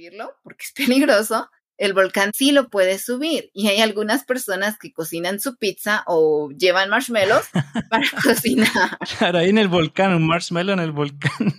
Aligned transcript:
Subirlo 0.00 0.32
porque 0.42 0.64
es 0.64 0.72
peligroso. 0.86 1.50
El 1.76 1.94
volcán 1.94 2.32
sí 2.34 2.52
lo 2.52 2.68
puede 2.68 2.98
subir 2.98 3.50
y 3.54 3.68
hay 3.68 3.80
algunas 3.80 4.24
personas 4.24 4.78
que 4.78 4.92
cocinan 4.92 5.40
su 5.40 5.56
pizza 5.56 6.04
o 6.06 6.50
llevan 6.50 6.88
marshmallows 6.90 7.48
para 7.90 8.04
cocinar. 8.22 8.98
Claro, 9.18 9.38
ahí 9.38 9.50
en 9.50 9.58
el 9.58 9.68
volcán, 9.68 10.14
un 10.14 10.26
marshmallow 10.26 10.74
en 10.74 10.80
el 10.80 10.92
volcán. 10.92 11.54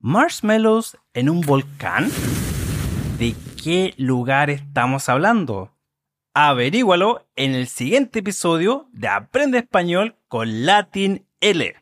¿Marshmallows 0.00 0.96
en 1.14 1.28
un 1.28 1.40
volcán? 1.40 2.10
¿De 3.18 3.34
qué 3.62 3.94
lugar 3.96 4.50
estamos 4.50 5.08
hablando? 5.08 5.76
Averígualo 6.34 7.28
en 7.36 7.54
el 7.54 7.66
siguiente 7.68 8.20
episodio 8.20 8.88
de 8.92 9.08
Aprende 9.08 9.58
Español 9.58 10.16
con 10.28 10.64
Latin 10.64 11.26
L. 11.40 11.76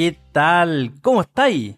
¿Qué 0.00 0.18
tal? 0.32 0.94
¿Cómo 1.02 1.20
estáis? 1.20 1.76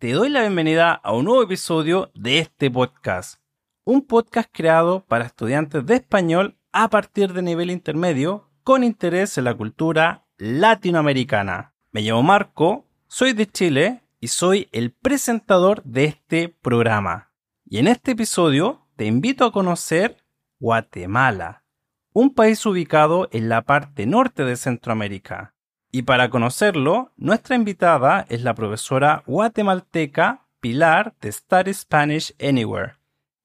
Te 0.00 0.10
doy 0.10 0.28
la 0.28 0.40
bienvenida 0.40 0.92
a 0.92 1.12
un 1.12 1.26
nuevo 1.26 1.44
episodio 1.44 2.10
de 2.16 2.40
este 2.40 2.68
podcast. 2.68 3.40
Un 3.84 4.04
podcast 4.04 4.50
creado 4.52 5.04
para 5.06 5.26
estudiantes 5.26 5.86
de 5.86 5.94
español 5.94 6.58
a 6.72 6.90
partir 6.90 7.32
de 7.32 7.42
nivel 7.42 7.70
intermedio 7.70 8.50
con 8.64 8.82
interés 8.82 9.38
en 9.38 9.44
la 9.44 9.54
cultura 9.54 10.26
latinoamericana. 10.36 11.72
Me 11.92 12.00
llamo 12.00 12.24
Marco, 12.24 12.88
soy 13.06 13.34
de 13.34 13.46
Chile 13.46 14.02
y 14.18 14.26
soy 14.26 14.68
el 14.72 14.90
presentador 14.90 15.84
de 15.84 16.06
este 16.06 16.48
programa. 16.48 17.30
Y 17.64 17.78
en 17.78 17.86
este 17.86 18.10
episodio 18.10 18.88
te 18.96 19.06
invito 19.06 19.44
a 19.44 19.52
conocer 19.52 20.16
Guatemala, 20.58 21.62
un 22.12 22.34
país 22.34 22.66
ubicado 22.66 23.28
en 23.30 23.48
la 23.48 23.62
parte 23.62 24.06
norte 24.06 24.44
de 24.44 24.56
Centroamérica. 24.56 25.54
Y 25.92 26.02
para 26.02 26.30
conocerlo, 26.30 27.12
nuestra 27.16 27.56
invitada 27.56 28.24
es 28.28 28.42
la 28.42 28.54
profesora 28.54 29.24
guatemalteca 29.26 30.46
Pilar 30.60 31.14
de 31.20 31.32
Study 31.32 31.74
Spanish 31.74 32.34
Anywhere. 32.40 32.94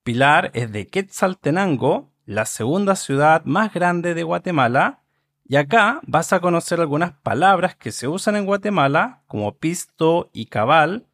Pilar 0.03 0.51
es 0.53 0.71
de 0.71 0.87
Quetzaltenango, 0.87 2.11
la 2.25 2.45
segunda 2.45 2.95
ciudad 2.95 3.43
más 3.45 3.73
grande 3.73 4.13
de 4.13 4.23
Guatemala, 4.23 5.01
y 5.47 5.55
acá 5.55 5.99
vas 6.03 6.33
a 6.33 6.39
conocer 6.39 6.79
algunas 6.79 7.13
palabras 7.13 7.75
que 7.75 7.91
se 7.91 8.07
usan 8.07 8.35
en 8.35 8.45
Guatemala, 8.45 9.23
como 9.27 9.57
pisto 9.57 10.29
y 10.33 10.47
cabal, 10.47 11.07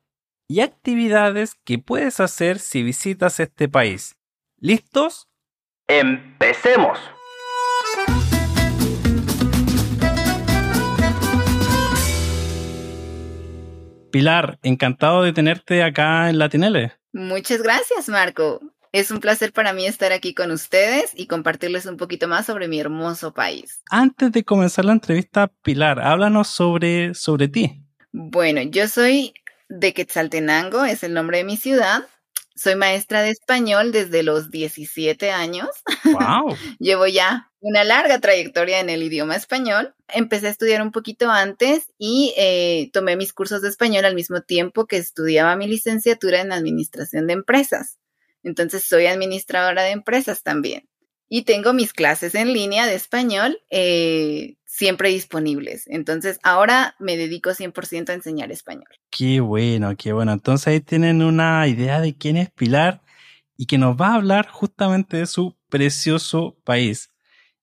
y 0.48 0.60
actividades 0.60 1.56
que 1.64 1.80
puedes 1.80 2.20
hacer 2.20 2.60
si 2.60 2.84
visitas 2.84 3.40
este 3.40 3.70
país. 3.70 4.18
¿Listos? 4.58 5.30
¡Empecemos! 5.88 7.00
Pilar, 14.12 14.60
encantado 14.62 15.24
de 15.24 15.34
tenerte 15.34 15.84
acá 15.84 16.30
en 16.30 16.38
Latinele. 16.38 16.94
Muchas 17.14 17.62
gracias, 17.62 18.10
Marco. 18.10 18.60
Es 18.92 19.10
un 19.10 19.20
placer 19.20 19.54
para 19.54 19.72
mí 19.72 19.86
estar 19.86 20.12
aquí 20.12 20.34
con 20.34 20.52
ustedes 20.52 21.14
y 21.16 21.28
compartirles 21.28 21.86
un 21.86 21.96
poquito 21.96 22.28
más 22.28 22.46
sobre 22.46 22.68
mi 22.68 22.80
hermoso 22.80 23.34
país. 23.34 23.82
Antes 23.90 24.34
de 24.34 24.44
comenzar 24.44 24.84
la 24.84 24.92
entrevista, 24.92 25.48
Pilar, 25.48 26.02
háblanos 26.02 26.50
sobre, 26.50 27.14
sobre 27.14 27.48
ti. 27.48 27.84
Bueno, 28.12 28.62
yo 28.62 28.90
soy 28.90 29.34
de 29.70 29.94
Quetzaltenango, 29.94 30.84
es 30.84 31.04
el 31.04 31.14
nombre 31.14 31.38
de 31.38 31.44
mi 31.46 31.56
ciudad. 31.56 32.06
Soy 32.54 32.76
maestra 32.76 33.22
de 33.22 33.30
español 33.30 33.94
desde 33.94 34.24
los 34.24 34.52
17 34.52 35.32
años. 35.32 35.70
Wow. 36.04 36.56
Llevo 36.80 37.08
ya 37.08 37.51
una 37.62 37.84
larga 37.84 38.20
trayectoria 38.20 38.80
en 38.80 38.90
el 38.90 39.04
idioma 39.04 39.36
español. 39.36 39.94
Empecé 40.08 40.48
a 40.48 40.50
estudiar 40.50 40.82
un 40.82 40.92
poquito 40.92 41.30
antes 41.30 41.92
y 41.98 42.34
eh, 42.36 42.90
tomé 42.92 43.16
mis 43.16 43.34
cursos 43.34 43.62
de 43.62 43.70
español 43.70 44.04
al 44.04 44.16
mismo 44.16 44.42
tiempo 44.42 44.88
que 44.88 44.98
estudiaba 44.98 45.56
mi 45.56 45.68
licenciatura 45.68 46.42
en 46.42 46.52
administración 46.52 47.28
de 47.28 47.34
empresas. 47.34 48.00
Entonces 48.44 48.84
soy 48.84 49.06
administradora 49.06 49.84
de 49.84 49.92
empresas 49.92 50.42
también. 50.42 50.90
Y 51.30 51.44
tengo 51.44 51.72
mis 51.72 51.94
clases 51.94 52.36
en 52.36 52.52
línea 52.52 52.88
de 52.88 52.96
español 52.96 53.60
eh, 53.70 54.56
siempre 54.66 55.10
disponibles. 55.10 55.86
Entonces 55.88 56.40
ahora 56.44 56.96
me 57.00 57.16
dedico 57.16 57.52
100% 57.52 58.10
a 58.10 58.14
enseñar 58.14 58.52
español. 58.52 58.90
Qué 59.12 59.40
bueno, 59.40 59.96
qué 59.96 60.12
bueno. 60.14 60.34
Entonces 60.34 60.68
ahí 60.68 60.82
tienen 60.82 61.22
una 61.22 61.66
idea 61.68 62.02
de 62.02 62.18
quién 62.18 62.38
es 62.38 62.50
Pilar 62.50 63.02
y 63.56 63.68
que 63.68 63.78
nos 63.78 63.96
va 63.96 64.08
a 64.08 64.16
hablar 64.16 64.48
justamente 64.50 65.18
de 65.18 65.28
su 65.28 65.56
precioso 65.70 66.58
país. 66.64 67.11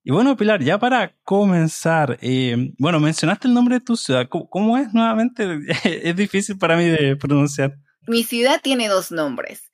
Y 0.09 0.11
bueno, 0.11 0.39
Pilar, 0.39 0.63
ya 0.63 0.79
para 0.79 1.15
comenzar, 1.23 2.19
eh, 2.23 2.73
bueno, 2.79 2.99
mencionaste 2.99 3.47
el 3.47 3.53
nombre 3.53 3.75
de 3.75 3.85
tu 3.85 3.95
ciudad. 3.95 4.27
¿Cómo, 4.27 4.79
es 4.79 4.95
nuevamente? 4.95 5.59
es 5.85 6.17
difícil 6.17 6.57
para 6.57 6.79
mí 6.79 6.87
de 6.87 7.15
pronunciar. 7.17 7.77
Mi 8.07 8.23
ciudad 8.23 8.59
tiene 8.63 8.89
dos 8.89 9.13
nombres. 9.13 9.71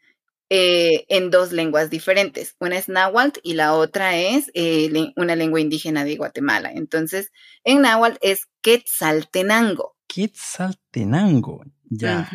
Eh, 0.50 1.04
en 1.08 1.30
dos 1.30 1.52
lenguas 1.52 1.88
diferentes. 1.88 2.56
Una 2.58 2.76
es 2.76 2.88
náhuatl 2.88 3.38
y 3.44 3.54
la 3.54 3.74
otra 3.74 4.16
es 4.16 4.50
eh, 4.54 5.12
una 5.14 5.36
lengua 5.36 5.60
indígena 5.60 6.04
de 6.04 6.16
Guatemala. 6.16 6.72
Entonces, 6.74 7.30
en 7.62 7.82
náhuatl 7.82 8.18
es 8.20 8.48
Quetzaltenango. 8.60 9.94
Quetzaltenango, 10.08 11.62
ya. 11.84 12.28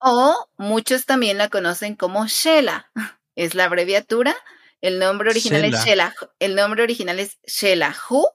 O 0.00 0.36
muchos 0.58 1.06
también 1.06 1.38
la 1.38 1.48
conocen 1.48 1.96
como 1.96 2.26
Shela. 2.26 2.90
Es 3.34 3.54
la 3.54 3.64
abreviatura. 3.64 4.36
El 4.82 4.98
nombre 4.98 5.30
original 5.30 5.64
es 5.64 5.84
Shela. 5.84 6.14
El 6.40 6.56
nombre 6.56 6.82
original 6.82 7.18
es 7.20 7.38
Shelahu, 7.46 8.28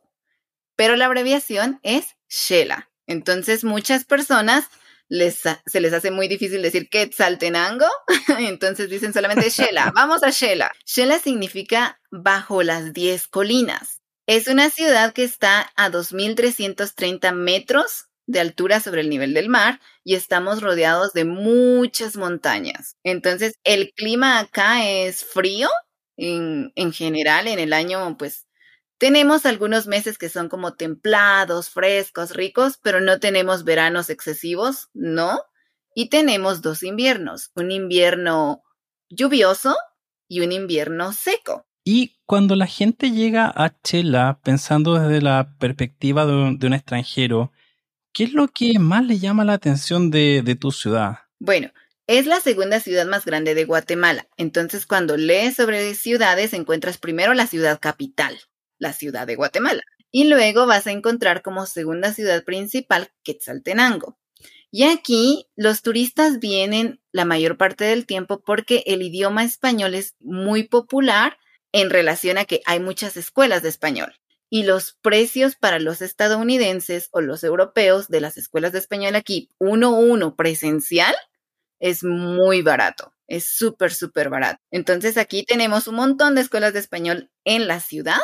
pero 0.75 0.95
la 0.95 1.05
abreviación 1.05 1.79
es 1.83 2.15
Shela. 2.29 2.89
Entonces, 3.05 3.63
muchas 3.63 4.05
personas 4.05 4.65
se 5.09 5.79
les 5.79 5.93
hace 5.93 6.11
muy 6.11 6.27
difícil 6.27 6.61
decir 6.61 6.89
Quetzaltenango, 6.89 7.87
entonces 8.39 8.89
dicen 8.89 9.13
solamente 9.13 9.49
Shela. 9.49 9.91
Vamos 9.95 10.23
a 10.23 10.29
Shela. 10.29 10.71
Shela 10.85 11.19
significa 11.19 11.99
bajo 12.11 12.63
las 12.63 12.93
10 12.93 13.27
colinas. 13.27 14.01
Es 14.25 14.47
una 14.47 14.69
ciudad 14.69 15.13
que 15.13 15.23
está 15.23 15.71
a 15.75 15.89
2.330 15.89 17.33
metros 17.33 18.05
de 18.25 18.41
altura 18.41 18.81
sobre 18.81 19.01
el 19.01 19.09
nivel 19.09 19.33
del 19.33 19.47
mar 19.47 19.79
y 20.03 20.15
estamos 20.15 20.61
rodeados 20.61 21.13
de 21.13 21.23
muchas 21.23 22.17
montañas. 22.17 22.97
Entonces, 23.03 23.55
el 23.63 23.93
clima 23.95 24.39
acá 24.39 24.85
es 24.85 25.23
frío 25.23 25.69
en, 26.17 26.73
en 26.75 26.91
general, 26.91 27.47
en 27.47 27.59
el 27.59 27.73
año, 27.73 28.17
pues 28.17 28.47
tenemos 28.97 29.45
algunos 29.45 29.87
meses 29.87 30.17
que 30.17 30.29
son 30.29 30.49
como 30.49 30.73
templados, 30.73 31.69
frescos, 31.69 32.35
ricos, 32.35 32.79
pero 32.81 32.99
no 32.99 33.19
tenemos 33.19 33.63
veranos 33.63 34.09
excesivos, 34.09 34.89
¿no? 34.93 35.39
Y 35.93 36.09
tenemos 36.09 36.61
dos 36.61 36.83
inviernos, 36.83 37.51
un 37.55 37.71
invierno 37.71 38.63
lluvioso 39.09 39.75
y 40.27 40.41
un 40.41 40.51
invierno 40.51 41.13
seco. 41.13 41.67
Y 41.83 42.17
cuando 42.25 42.55
la 42.55 42.67
gente 42.67 43.11
llega 43.11 43.51
a 43.55 43.79
Chela 43.81 44.39
pensando 44.43 44.95
desde 44.95 45.21
la 45.21 45.55
perspectiva 45.59 46.25
de 46.25 46.33
un, 46.33 46.73
extranjero, 46.73 47.51
¿qué 48.11 48.25
es 48.25 48.33
lo 48.33 48.47
que 48.47 48.77
más 48.79 49.05
le 49.05 49.19
llama 49.19 49.45
la 49.45 49.53
atención 49.53 50.11
de, 50.11 50.41
de 50.43 50.55
tu 50.55 50.71
ciudad? 50.71 51.19
Bueno, 51.39 51.69
es 52.07 52.25
la 52.25 52.39
segunda 52.39 52.79
ciudad 52.79 53.05
más 53.05 53.25
grande 53.25 53.53
de 53.53 53.65
Guatemala. 53.65 54.27
Entonces, 54.37 54.85
cuando 54.85 55.17
lees 55.17 55.55
sobre 55.55 55.93
ciudades, 55.93 56.53
encuentras 56.53 56.97
primero 56.97 57.33
la 57.33 57.47
ciudad 57.47 57.79
capital, 57.79 58.39
la 58.79 58.93
ciudad 58.93 59.27
de 59.27 59.35
Guatemala. 59.35 59.83
y 60.09 60.23
luego 60.23 60.65
vas 60.65 60.87
a 60.87 60.91
encontrar 60.91 61.41
como 61.41 61.65
segunda 61.65 62.13
ciudad 62.13 62.45
principal 62.45 63.11
Quetzaltenango. 63.23 64.17
Y 64.71 64.83
aquí 64.83 65.47
los 65.55 65.81
turistas 65.81 66.39
vienen 66.39 67.01
la 67.11 67.25
mayor 67.25 67.57
parte 67.57 67.83
del 67.83 68.05
tiempo 68.05 68.41
porque 68.41 68.83
el 68.85 69.01
idioma 69.01 69.43
español 69.43 69.95
es 69.95 70.15
muy 70.19 70.63
popular 70.63 71.37
en 71.73 71.89
relación 71.89 72.37
a 72.37 72.45
que 72.45 72.61
hay 72.65 72.79
muchas 72.79 73.17
escuelas 73.17 73.63
de 73.63 73.69
español. 73.69 74.15
Y 74.49 74.63
los 74.63 74.97
precios 75.01 75.55
para 75.55 75.79
los 75.79 76.01
estadounidenses 76.01 77.09
o 77.11 77.19
los 77.19 77.43
europeos 77.43 78.07
de 78.07 78.21
las 78.21 78.37
escuelas 78.37 78.71
de 78.71 78.79
español 78.79 79.15
aquí, 79.15 79.49
uno 79.59 79.91
uno 79.91 80.35
presencial, 80.37 81.15
es 81.79 82.03
muy 82.03 82.61
barato. 82.61 83.13
Es 83.27 83.45
súper, 83.45 83.93
súper 83.93 84.29
barato. 84.29 84.59
Entonces 84.71 85.17
aquí 85.17 85.43
tenemos 85.43 85.87
un 85.87 85.95
montón 85.95 86.35
de 86.35 86.41
escuelas 86.41 86.73
de 86.73 86.79
español 86.79 87.29
en 87.43 87.67
la 87.67 87.79
ciudad. 87.79 88.19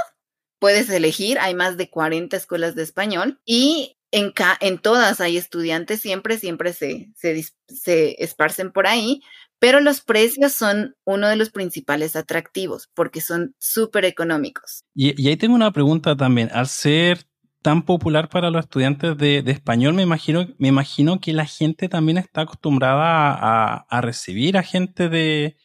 Puedes 0.59 0.89
elegir, 0.89 1.39
hay 1.39 1.55
más 1.55 1.75
de 1.75 1.89
40 1.89 2.37
escuelas 2.37 2.75
de 2.75 2.83
español 2.83 3.41
y 3.45 3.97
en, 4.11 4.31
en 4.61 4.77
todas 4.77 5.19
hay 5.19 5.37
estudiantes, 5.37 5.99
siempre, 5.99 6.37
siempre 6.37 6.71
se, 6.71 7.11
se, 7.15 7.43
se 7.67 8.23
esparcen 8.23 8.71
por 8.71 8.87
ahí, 8.87 9.21
pero 9.59 9.79
los 9.81 10.01
precios 10.01 10.53
son 10.53 10.95
uno 11.03 11.27
de 11.27 11.35
los 11.35 11.49
principales 11.49 12.15
atractivos 12.15 12.89
porque 12.93 13.21
son 13.21 13.55
súper 13.57 14.05
económicos. 14.05 14.83
Y, 14.93 15.19
y, 15.21 15.29
ahí 15.29 15.37
tengo 15.37 15.55
una 15.55 15.71
pregunta 15.71 16.15
también. 16.15 16.49
Al 16.53 16.67
ser 16.67 17.25
tan 17.63 17.83
popular 17.83 18.29
para 18.29 18.51
los 18.51 18.65
estudiantes 18.65 19.17
de, 19.17 19.41
español, 19.47 19.93
me 19.93 20.03
imagino, 20.03 20.47
me 20.59 20.67
imagino 20.67 21.19
que 21.19 21.33
la 21.33 21.45
gente 21.45 21.89
también 21.89 22.17
está 22.17 22.41
acostumbrada 22.41 23.85
a, 23.89 24.01
recibir 24.01 24.57
a 24.57 24.63
gente 24.63 25.07
de, 25.09 25.55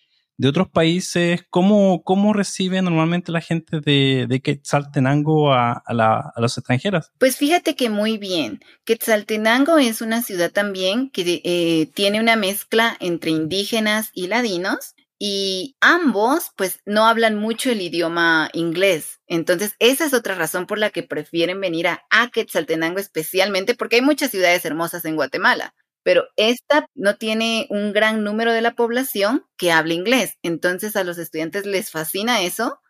otros 0.43 0.69
países. 0.69 1.45
¿Cómo, 1.51 2.05
¿Cómo, 2.05 2.33
recibe 2.33 2.81
normalmente 2.81 3.33
la 3.33 3.41
gente 3.41 3.81
de, 3.81 4.27
de 4.29 4.41
Quetzaltenango 4.41 5.53
a, 5.53 5.83
a, 5.85 6.41
los 6.41 6.57
extranjeros? 6.57 7.11
Pues 7.19 7.37
fíjate 7.37 7.75
que 7.75 7.91
muy 7.91 8.17
bien. 8.17 8.61
Quetzaltenango 8.85 9.79
es 9.79 10.01
una 10.01 10.23
ciudad 10.23 10.53
también 10.53 11.11
que 11.11 11.43
eh, 11.45 11.91
tiene 11.95 12.21
una 12.21 12.37
mezcla 12.37 12.97
entre 13.01 13.33
indígenas 13.33 14.11
y 14.15 14.29
ladinos 14.29 14.95
y 15.19 15.77
ambos 15.81 16.53
pues 16.57 16.81
no 16.87 17.07
hablan 17.07 17.37
mucho 17.37 17.71
el 17.71 17.81
idioma 17.81 18.51
inglés. 18.53 19.21
Entonces, 19.27 19.75
esa 19.81 20.05
es 20.05 20.15
otra 20.15 20.37
razón 20.37 20.67
por 20.67 20.79
la 20.79 20.91
que 20.91 21.03
prefieren 21.03 21.61
venir 21.61 21.89
a, 21.89 22.01
Quetzaltenango 22.33 23.01
especialmente 23.01 23.75
porque 23.75 23.97
hay 23.97 24.03
muchas 24.03 24.31
ciudades 24.31 24.65
hermosas 24.65 25.05
en 25.05 25.17
Guatemala, 25.17 25.75
pero 26.05 26.29
esta 26.37 26.87
no 26.95 27.17
tiene 27.17 27.67
un 27.69 27.93
gran 27.93 28.23
número 28.23 28.53
de 28.53 28.63
la 28.63 28.77
población 28.77 29.45
que 29.57 29.73
habla 29.73 29.95
inglés. 29.95 30.39
Entonces, 30.43 30.95
a 30.95 31.05
los 31.05 31.19
estudiantes 31.19 31.67
les 31.67 31.91
fascina 31.91 32.43
eso 32.43 32.81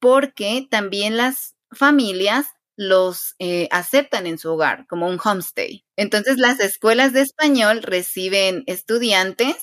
porque 0.00 0.66
también 0.68 1.16
las 1.16 1.54
familias 1.70 2.46
los 2.76 3.34
eh, 3.40 3.68
aceptan 3.72 4.26
en 4.26 4.38
su 4.38 4.50
hogar 4.50 4.86
como 4.88 5.08
un 5.08 5.18
homestay. 5.22 5.84
Entonces, 5.96 6.38
las 6.38 6.60
escuelas 6.60 7.12
de 7.12 7.22
español 7.22 7.82
reciben 7.82 8.64
estudiantes, 8.66 9.56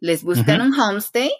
les 0.00 0.22
buscan 0.22 0.60
un 0.60 0.78
homestay 0.78 1.30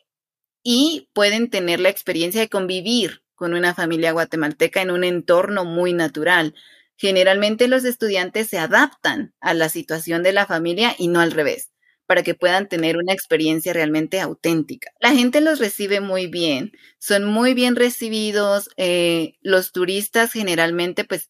y 0.63 1.09
pueden 1.13 1.51
tener 1.51 1.81
la 1.81 1.89
experiencia 1.89 2.41
de 2.41 2.49
convivir 2.49 3.23
con 3.35 3.55
una 3.55 3.75
familia 3.75 4.13
guatemalteca 4.13 4.83
en 4.83 4.91
un 4.91 5.05
entorno 5.05 5.65
muy 5.65 5.93
natural. 5.93 6.55
Generalmente 6.97 7.67
los 7.69 7.85
estudiantes 7.85 8.49
se 8.49 8.59
adaptan 8.59 9.35
a 9.41 9.55
la 9.55 9.69
situación 9.69 10.23
de 10.23 10.33
la 10.33 10.47
familia 10.47 10.95
y 10.99 11.09
no 11.09 11.21
al 11.21 11.33
revés, 11.33 11.71
para 12.07 12.23
que 12.23 12.35
puedan 12.35 12.69
tener 12.69 12.97
una 12.97 13.13
experiencia 13.13 13.73
realmente 13.73 14.21
auténtica. 14.21 14.93
La 15.01 15.11
gente 15.11 15.41
los 15.41 15.59
recibe 15.59 16.01
muy 16.01 16.27
bien, 16.29 16.73
son 16.99 17.25
muy 17.25 17.55
bien 17.55 17.75
recibidos, 17.75 18.71
eh, 18.77 19.35
los 19.41 19.73
turistas 19.73 20.33
generalmente 20.33 21.05
pues 21.05 21.29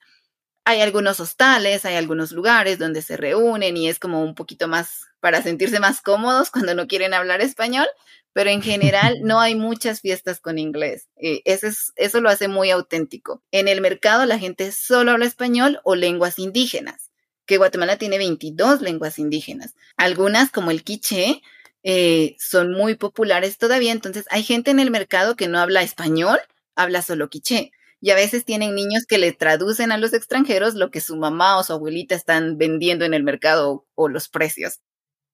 hay 0.64 0.80
algunos 0.80 1.18
hostales, 1.20 1.84
hay 1.84 1.96
algunos 1.96 2.32
lugares 2.32 2.78
donde 2.78 3.02
se 3.02 3.16
reúnen 3.16 3.76
y 3.76 3.88
es 3.88 3.98
como 3.98 4.22
un 4.22 4.34
poquito 4.34 4.68
más 4.68 5.06
para 5.20 5.42
sentirse 5.42 5.80
más 5.80 6.00
cómodos 6.00 6.50
cuando 6.52 6.74
no 6.74 6.86
quieren 6.86 7.14
hablar 7.14 7.40
español, 7.40 7.86
pero 8.32 8.50
en 8.50 8.62
general 8.62 9.18
no 9.22 9.40
hay 9.40 9.54
muchas 9.54 10.00
fiestas 10.00 10.40
con 10.40 10.58
inglés. 10.58 11.08
Eh, 11.16 11.42
eso, 11.44 11.66
es, 11.66 11.92
eso 11.96 12.20
lo 12.20 12.28
hace 12.28 12.48
muy 12.48 12.70
auténtico. 12.70 13.42
En 13.50 13.68
el 13.68 13.80
mercado 13.80 14.26
la 14.26 14.38
gente 14.38 14.72
solo 14.72 15.12
habla 15.12 15.26
español 15.26 15.80
o 15.84 15.94
lenguas 15.94 16.38
indígenas, 16.38 17.10
que 17.46 17.58
Guatemala 17.58 17.96
tiene 17.96 18.18
22 18.18 18.80
lenguas 18.80 19.18
indígenas. 19.18 19.74
Algunas, 19.96 20.50
como 20.50 20.70
el 20.70 20.84
quiché, 20.84 21.42
eh, 21.82 22.36
son 22.38 22.72
muy 22.72 22.94
populares 22.94 23.58
todavía, 23.58 23.92
entonces 23.92 24.26
hay 24.30 24.44
gente 24.44 24.70
en 24.70 24.78
el 24.78 24.90
mercado 24.90 25.34
que 25.36 25.48
no 25.48 25.58
habla 25.58 25.82
español, 25.82 26.38
habla 26.76 27.02
solo 27.02 27.28
quiché. 27.28 27.72
Y 28.00 28.10
a 28.10 28.16
veces 28.16 28.44
tienen 28.44 28.74
niños 28.74 29.06
que 29.06 29.18
le 29.18 29.32
traducen 29.32 29.92
a 29.92 29.98
los 29.98 30.12
extranjeros 30.12 30.74
lo 30.74 30.90
que 30.90 31.00
su 31.00 31.16
mamá 31.16 31.56
o 31.58 31.62
su 31.62 31.72
abuelita 31.72 32.16
están 32.16 32.58
vendiendo 32.58 33.04
en 33.04 33.14
el 33.14 33.22
mercado 33.22 33.86
o 33.94 34.08
los 34.08 34.28
precios. 34.28 34.80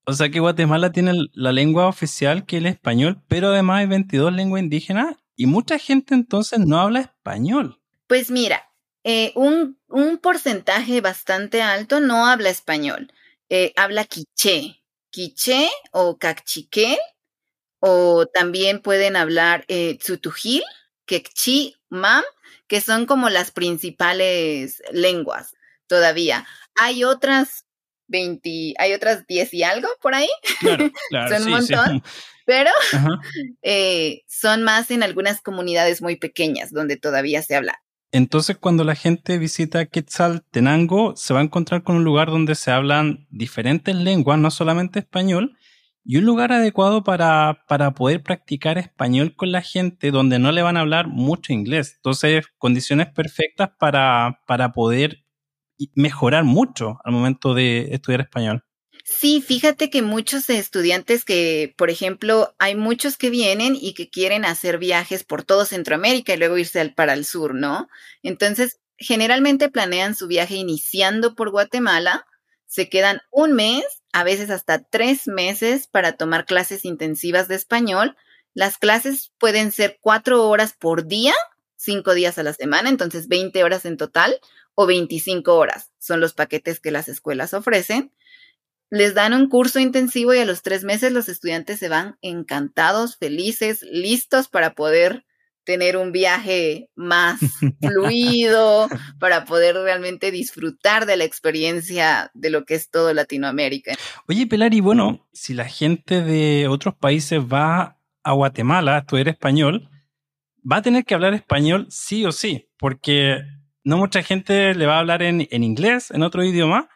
O 0.08 0.14
sea 0.14 0.30
que 0.30 0.40
Guatemala 0.40 0.90
tiene 0.90 1.12
la 1.34 1.52
lengua 1.52 1.86
oficial 1.86 2.46
que 2.46 2.56
es 2.56 2.62
el 2.62 2.66
español, 2.66 3.22
pero 3.28 3.48
además 3.48 3.80
hay 3.80 3.86
22 3.88 4.32
lenguas 4.32 4.62
indígenas 4.62 5.16
y 5.36 5.44
mucha 5.44 5.78
gente 5.78 6.14
entonces 6.14 6.60
no 6.60 6.80
habla 6.80 7.00
español. 7.00 7.78
Pues 8.06 8.30
mira, 8.30 8.72
eh, 9.04 9.34
un, 9.34 9.76
porcentaje 10.22 11.02
bastante 11.02 11.60
alto 11.60 12.00
no 12.00 12.24
habla 12.24 12.48
español, 12.48 13.12
eh, 13.50 13.74
habla 13.76 14.06
quiché, 14.06 14.82
quiché 15.10 15.68
o 15.92 16.16
cachiquel, 16.16 16.96
o 17.78 18.24
también 18.24 18.80
pueden 18.80 19.14
hablar 19.14 19.66
eh, 19.68 19.98
tzutujil, 19.98 20.62
mam, 21.90 22.24
que 22.66 22.80
son 22.80 23.04
como 23.04 23.28
las 23.28 23.50
principales 23.50 24.82
lenguas 24.90 25.54
todavía. 25.86 26.46
Hay 26.76 27.04
otras 27.04 27.67
20, 28.08 28.74
hay 28.78 28.92
otras 28.92 29.26
10 29.26 29.54
y 29.54 29.62
algo 29.62 29.88
por 30.02 30.14
ahí. 30.14 30.28
Claro, 30.60 30.90
claro, 31.10 31.36
son 31.36 31.46
un 31.46 31.50
montón. 31.50 32.02
Pero 32.44 32.70
eh, 33.62 34.22
son 34.26 34.62
más 34.62 34.90
en 34.90 35.02
algunas 35.02 35.40
comunidades 35.40 36.02
muy 36.02 36.16
pequeñas 36.16 36.72
donde 36.72 36.96
todavía 36.96 37.42
se 37.42 37.56
habla. 37.56 37.80
Entonces, 38.10 38.56
cuando 38.56 38.84
la 38.84 38.94
gente 38.94 39.36
visita 39.36 39.84
Quetzaltenango, 39.84 41.14
se 41.14 41.34
va 41.34 41.40
a 41.40 41.42
encontrar 41.42 41.82
con 41.82 41.96
un 41.96 42.04
lugar 42.04 42.30
donde 42.30 42.54
se 42.54 42.70
hablan 42.70 43.26
diferentes 43.30 43.94
lenguas, 43.94 44.38
no 44.38 44.50
solamente 44.50 45.00
español, 45.00 45.58
y 46.04 46.16
un 46.16 46.24
lugar 46.24 46.52
adecuado 46.52 47.04
para, 47.04 47.66
para 47.68 47.90
poder 47.90 48.22
practicar 48.22 48.78
español 48.78 49.36
con 49.36 49.52
la 49.52 49.60
gente 49.60 50.10
donde 50.10 50.38
no 50.38 50.52
le 50.52 50.62
van 50.62 50.78
a 50.78 50.80
hablar 50.80 51.06
mucho 51.06 51.52
inglés. 51.52 51.96
Entonces, 51.96 52.46
condiciones 52.56 53.08
perfectas 53.08 53.72
para, 53.78 54.40
para 54.46 54.72
poder 54.72 55.26
mejorar 55.94 56.44
mucho 56.44 56.98
al 57.04 57.12
momento 57.12 57.54
de 57.54 57.88
estudiar 57.92 58.22
español. 58.22 58.64
Sí, 59.04 59.40
fíjate 59.40 59.88
que 59.88 60.02
muchos 60.02 60.50
estudiantes 60.50 61.24
que, 61.24 61.74
por 61.78 61.88
ejemplo, 61.88 62.54
hay 62.58 62.74
muchos 62.74 63.16
que 63.16 63.30
vienen 63.30 63.74
y 63.74 63.94
que 63.94 64.10
quieren 64.10 64.44
hacer 64.44 64.76
viajes 64.76 65.24
por 65.24 65.44
todo 65.44 65.64
Centroamérica 65.64 66.34
y 66.34 66.36
luego 66.36 66.58
irse 66.58 66.78
al, 66.78 66.94
para 66.94 67.14
el 67.14 67.24
sur, 67.24 67.54
¿no? 67.54 67.88
Entonces, 68.22 68.80
generalmente 68.98 69.70
planean 69.70 70.14
su 70.14 70.26
viaje 70.26 70.56
iniciando 70.56 71.34
por 71.34 71.50
Guatemala, 71.50 72.26
se 72.66 72.90
quedan 72.90 73.22
un 73.30 73.54
mes, 73.54 73.84
a 74.12 74.24
veces 74.24 74.50
hasta 74.50 74.82
tres 74.82 75.26
meses 75.26 75.86
para 75.86 76.12
tomar 76.12 76.44
clases 76.44 76.84
intensivas 76.84 77.48
de 77.48 77.54
español. 77.54 78.14
Las 78.52 78.76
clases 78.76 79.32
pueden 79.38 79.72
ser 79.72 79.98
cuatro 80.02 80.46
horas 80.48 80.74
por 80.78 81.06
día, 81.06 81.34
cinco 81.76 82.12
días 82.12 82.36
a 82.38 82.42
la 82.42 82.52
semana, 82.52 82.90
entonces 82.90 83.28
20 83.28 83.64
horas 83.64 83.86
en 83.86 83.96
total, 83.96 84.38
o 84.80 84.86
25 84.86 85.56
horas. 85.56 85.90
Son 85.98 86.20
los 86.20 86.34
paquetes 86.34 86.78
que 86.78 86.92
las 86.92 87.08
escuelas 87.08 87.52
ofrecen. 87.52 88.12
Les 88.90 89.12
dan 89.12 89.34
un 89.34 89.48
curso 89.48 89.80
intensivo 89.80 90.32
y 90.34 90.38
a 90.38 90.44
los 90.44 90.62
tres 90.62 90.84
meses 90.84 91.10
los 91.10 91.28
estudiantes 91.28 91.80
se 91.80 91.88
van 91.88 92.16
encantados, 92.22 93.16
felices, 93.16 93.82
listos 93.82 94.46
para 94.46 94.76
poder 94.76 95.24
tener 95.64 95.96
un 95.96 96.12
viaje 96.12 96.90
más 96.94 97.40
fluido, 97.82 98.88
para 99.18 99.46
poder 99.46 99.74
realmente 99.74 100.30
disfrutar 100.30 101.06
de 101.06 101.16
la 101.16 101.24
experiencia 101.24 102.30
de 102.34 102.50
lo 102.50 102.64
que 102.64 102.76
es 102.76 102.88
todo 102.88 103.12
Latinoamérica. 103.12 103.96
Oye, 104.28 104.46
Pelari, 104.46 104.78
bueno, 104.78 105.26
si 105.32 105.54
la 105.54 105.64
gente 105.64 106.22
de 106.22 106.68
otros 106.68 106.94
países 106.94 107.40
va 107.40 107.98
a 108.22 108.32
Guatemala 108.32 108.94
a 108.94 108.98
estudiar 109.00 109.26
español, 109.26 109.90
va 110.70 110.76
a 110.76 110.82
tener 110.82 111.04
que 111.04 111.16
hablar 111.16 111.34
español 111.34 111.88
sí 111.90 112.24
o 112.24 112.30
sí, 112.30 112.68
porque 112.78 113.42
no 113.84 113.96
mucha 113.96 114.22
gente 114.22 114.74
le 114.74 114.86
va 114.86 114.96
a 114.96 115.00
hablar 115.00 115.22
en, 115.22 115.46
inglés, 115.50 116.10
en 116.10 116.22
otro 116.22 116.44
idioma. 116.44 116.88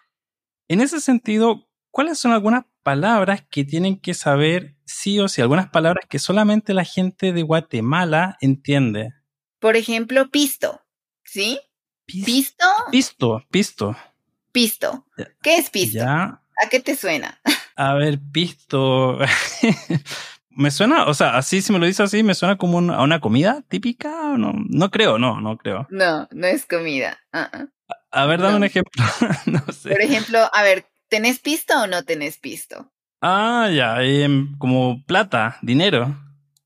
En 0.69 0.81
ese 0.81 1.01
sentido, 1.01 1.69
¿cuáles 1.91 2.19
son 2.19 2.33
algunas 2.33 2.65
palabras 2.83 3.45
que 3.51 3.65
tienen 3.65 3.99
que 3.99 4.15
saber 4.15 4.77
sí 4.85 5.19
o 5.21 5.29
sí? 5.29 5.41
Algunas 5.41 5.71
palabras 5.71 6.07
que 6.09 6.19
solamente 6.19 6.75
la 6.75 6.85
gente 6.85 7.33
de 7.33 7.43
Guatemala 7.43 8.37
entiende. 8.41 9.15
Por 9.59 9.77
ejemplo, 9.77 10.31
pisto, 10.31 10.81
¿sí? 11.25 11.61
¿Pisto? 12.07 12.67
Pisto, 12.91 13.45
pisto. 13.51 13.97
Pisto. 14.51 15.07
¿Qué 15.43 15.57
es 15.57 15.71
pisto? 15.71 16.03
¿A 16.05 16.69
qué 16.71 16.81
te 16.81 16.97
suena? 16.97 17.41
A 17.77 17.95
ver, 17.95 18.19
pisto. 18.33 19.19
Me 20.55 20.71
suena, 20.71 21.07
o 21.07 21.15
sea, 21.15 21.37
así 21.37 21.63
si 21.63 21.73
me 21.73 21.79
lo 21.79 21.87
dice 21.87 22.03
así, 22.03 22.23
me 22.23 22.35
suena 22.35 22.57
como 22.57 22.79
a 22.93 23.03
una 23.03 23.21
comida 23.21 23.63
típica. 23.69 24.37
No, 24.37 24.53
no 24.55 24.91
creo, 24.91 25.19
no, 25.19 25.41
no 25.41 25.57
creo. 25.57 25.87
No, 25.91 26.29
no 26.31 26.47
es 26.47 26.67
comida. 26.67 27.19
Uh-uh. 27.33 27.69
A, 28.11 28.27
ver, 28.27 28.41
dame 28.41 28.57
un 28.57 28.65
ejemplo. 28.65 29.03
no 29.47 29.61
sé. 29.73 29.91
Por 29.91 30.01
ejemplo, 30.01 30.39
a 30.53 30.63
ver, 30.63 30.87
¿tenés 31.09 31.39
pisto 31.39 31.83
o 31.83 31.87
no 31.87 32.05
tenés 32.05 32.39
pisto? 32.39 32.93
Ah, 33.21 33.71
ya, 33.73 33.99
como 34.59 35.05
plata, 35.07 35.59
dinero. 35.63 36.17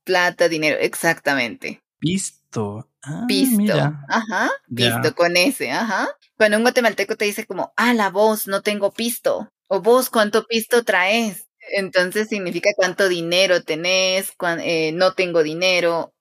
Plata, 0.05 0.49
dinero, 0.49 0.79
exactamente. 0.81 1.81
Pisto. 1.99 2.89
Ah, 3.03 3.25
pisto. 3.29 3.75
Ajá. 4.09 4.51
Pisto 4.75 5.15
con 5.15 5.37
ese, 5.37 5.71
ajá. 5.71 6.09
Cuando 6.37 6.57
un 6.57 6.63
guatemalteco 6.63 7.17
te 7.17 7.25
dice 7.25 7.47
como, 7.47 7.73
ah, 7.77 7.93
la 7.95 8.11
voz, 8.11 8.47
no 8.47 8.63
tengo 8.63 8.91
pisto. 8.91 9.49
O 9.69 9.81
vos, 9.81 10.11
¿cuánto 10.11 10.47
pisto 10.47 10.85
traes? 10.85 11.46
Entonces 11.75 12.29
significa 12.29 12.71
cuánto 12.77 13.09
dinero 13.09 13.63
tenés, 13.63 14.35
eh, 14.61 14.93
no 14.93 15.15
tengo 15.15 15.43
dinero. 15.43 16.13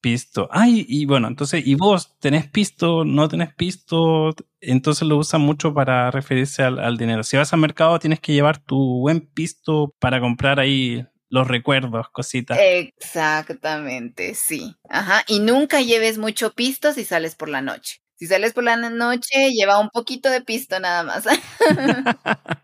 Pisto. 0.00 0.48
Ay, 0.50 0.84
y 0.86 1.06
bueno, 1.06 1.28
entonces, 1.28 1.66
¿y 1.66 1.76
vos 1.76 2.14
tenés 2.18 2.46
pisto, 2.48 3.04
no 3.04 3.28
tenés 3.28 3.54
pisto? 3.54 4.34
Entonces 4.60 5.08
lo 5.08 5.16
usan 5.16 5.40
mucho 5.40 5.72
para 5.72 6.10
referirse 6.10 6.62
al, 6.62 6.98
dinero. 6.98 7.22
Si 7.22 7.36
vas 7.36 7.52
al 7.52 7.60
mercado 7.60 7.98
tienes 7.98 8.20
que 8.20 8.34
llevar 8.34 8.58
tu 8.58 9.00
buen 9.00 9.22
pisto 9.22 9.94
para 9.98 10.20
comprar 10.20 10.60
ahí 10.60 11.06
los 11.30 11.48
recuerdos, 11.48 12.08
cositas. 12.10 12.58
Exactamente, 12.60 14.34
sí. 14.34 14.76
Ajá. 14.90 15.24
Y 15.26 15.40
nunca 15.40 15.80
lleves 15.80 16.18
mucho 16.18 16.52
pisto 16.52 16.92
si 16.92 17.04
sales 17.04 17.34
por 17.34 17.48
la 17.48 17.62
noche. 17.62 18.02
Si 18.16 18.26
sales 18.26 18.52
por 18.52 18.62
la 18.64 18.76
noche, 18.76 19.50
lleva 19.52 19.80
un 19.80 19.88
poquito 19.88 20.30
de 20.30 20.40
pisto 20.42 20.78
nada 20.78 21.02
más. 21.02 21.24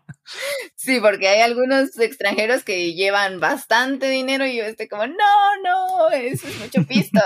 Sí, 0.75 0.99
porque 0.99 1.27
hay 1.27 1.41
algunos 1.41 1.97
extranjeros 1.99 2.63
que 2.63 2.93
llevan 2.93 3.39
bastante 3.39 4.09
dinero 4.09 4.45
y 4.45 4.57
yo 4.57 4.63
estoy 4.63 4.87
como, 4.87 5.05
no, 5.05 5.13
no, 5.63 6.09
eso 6.09 6.47
es 6.47 6.59
mucho 6.59 6.83
pisto. 6.85 7.19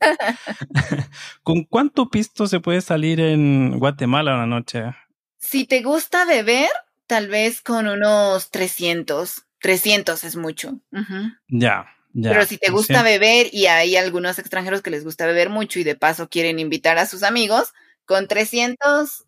¿Con 1.42 1.64
cuánto 1.64 2.08
pisto 2.10 2.46
se 2.46 2.60
puede 2.60 2.80
salir 2.80 3.20
en 3.20 3.78
Guatemala 3.78 4.34
una 4.34 4.46
noche? 4.46 4.84
Si 5.38 5.66
te 5.66 5.82
gusta 5.82 6.24
beber, 6.24 6.70
tal 7.06 7.28
vez 7.28 7.60
con 7.60 7.88
unos 7.88 8.50
300. 8.50 9.46
300 9.60 10.24
es 10.24 10.36
mucho. 10.36 10.80
Ya. 11.48 11.86
Ya, 12.14 12.30
Pero 12.30 12.44
si 12.44 12.58
te 12.58 12.70
gusta 12.70 13.02
beber 13.02 13.48
y 13.52 13.66
hay 13.66 13.96
algunos 13.96 14.38
extranjeros 14.38 14.82
que 14.82 14.90
les 14.90 15.02
gusta 15.02 15.24
beber 15.24 15.48
mucho 15.48 15.78
y 15.78 15.84
de 15.84 15.94
paso 15.94 16.28
quieren 16.28 16.58
invitar 16.58 16.98
a 16.98 17.06
sus 17.06 17.22
amigos, 17.22 17.72
con 18.04 18.28
300 18.28 19.24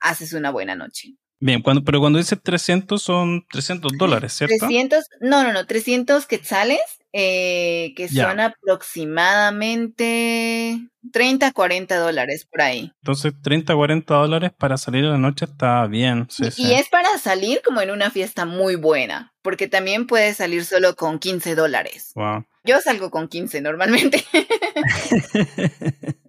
haces 0.00 0.32
una 0.32 0.50
buena 0.50 0.74
noche. 0.74 1.14
Bien, 1.40 1.62
cuando, 1.62 1.82
pero 1.84 2.00
cuando 2.00 2.18
dice 2.18 2.36
300 2.36 3.02
son 3.02 3.44
300 3.50 3.92
dólares, 3.98 4.32
¿cierto? 4.32 4.54
300, 4.58 5.04
no, 5.20 5.42
no, 5.42 5.52
no, 5.52 5.66
300 5.66 6.24
quetzales, 6.26 6.80
eh, 7.12 7.92
que 7.96 8.08
son 8.08 8.40
aproximadamente 8.40 10.78
30, 11.12 11.52
40 11.52 11.98
dólares 11.98 12.48
por 12.50 12.62
ahí. 12.62 12.90
Entonces, 13.02 13.34
30, 13.42 13.74
40 13.74 14.14
dólares 14.14 14.52
para 14.56 14.78
salir 14.78 15.04
a 15.04 15.10
la 15.10 15.18
noche 15.18 15.44
está 15.44 15.86
bien. 15.86 16.26
Sí, 16.30 16.44
y, 16.56 16.72
es 16.72 16.88
para 16.88 17.18
salir 17.18 17.60
como 17.64 17.82
en 17.82 17.90
una 17.90 18.10
fiesta 18.10 18.46
muy 18.46 18.76
buena, 18.76 19.34
porque 19.42 19.68
también 19.68 20.06
puedes 20.06 20.38
salir 20.38 20.64
solo 20.64 20.96
con 20.96 21.18
15 21.18 21.54
dólares. 21.54 22.12
Wow. 22.14 22.46
Yo 22.64 22.80
salgo 22.80 23.10
con 23.10 23.28
15 23.28 23.60
normalmente. 23.60 24.24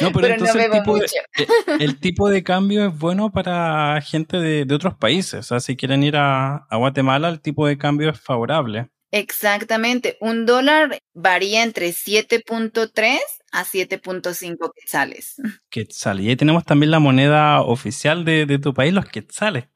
No, 0.00 0.12
pero, 0.12 0.28
entonces 0.28 0.56
el, 0.56 0.70
tipo 0.70 0.98
de, 0.98 1.06
eh, 1.06 1.46
el, 1.80 2.00
tipo 2.00 2.28
de, 2.28 2.42
cambio 2.42 2.86
es 2.86 2.98
bueno 2.98 3.30
para 3.32 4.00
gente 4.00 4.38
de, 4.38 4.74
otros 4.74 4.94
países. 4.94 5.40
O 5.40 5.42
sea, 5.42 5.60
si 5.60 5.76
quieren 5.76 6.02
ir 6.02 6.16
a, 6.16 6.66
Guatemala, 6.70 7.28
el 7.28 7.40
tipo 7.40 7.66
de 7.66 7.78
cambio 7.78 8.10
es 8.10 8.20
favorable. 8.20 8.90
Exactamente. 9.10 10.16
Un 10.20 10.44
dólar 10.44 10.98
varía 11.12 11.62
entre 11.62 11.90
7.3 11.90 13.18
a 13.52 13.64
7.5 13.64 14.72
quetzales. 14.74 15.36
Quetzales. 15.70 16.24
Y 16.24 16.30
ahí 16.30 16.36
tenemos 16.36 16.64
también 16.64 16.90
la 16.90 16.98
moneda 16.98 17.60
oficial 17.62 18.24
de, 18.24 18.58
tu 18.60 18.74
país, 18.74 18.92
los 18.92 19.06
quetzales. 19.06 19.66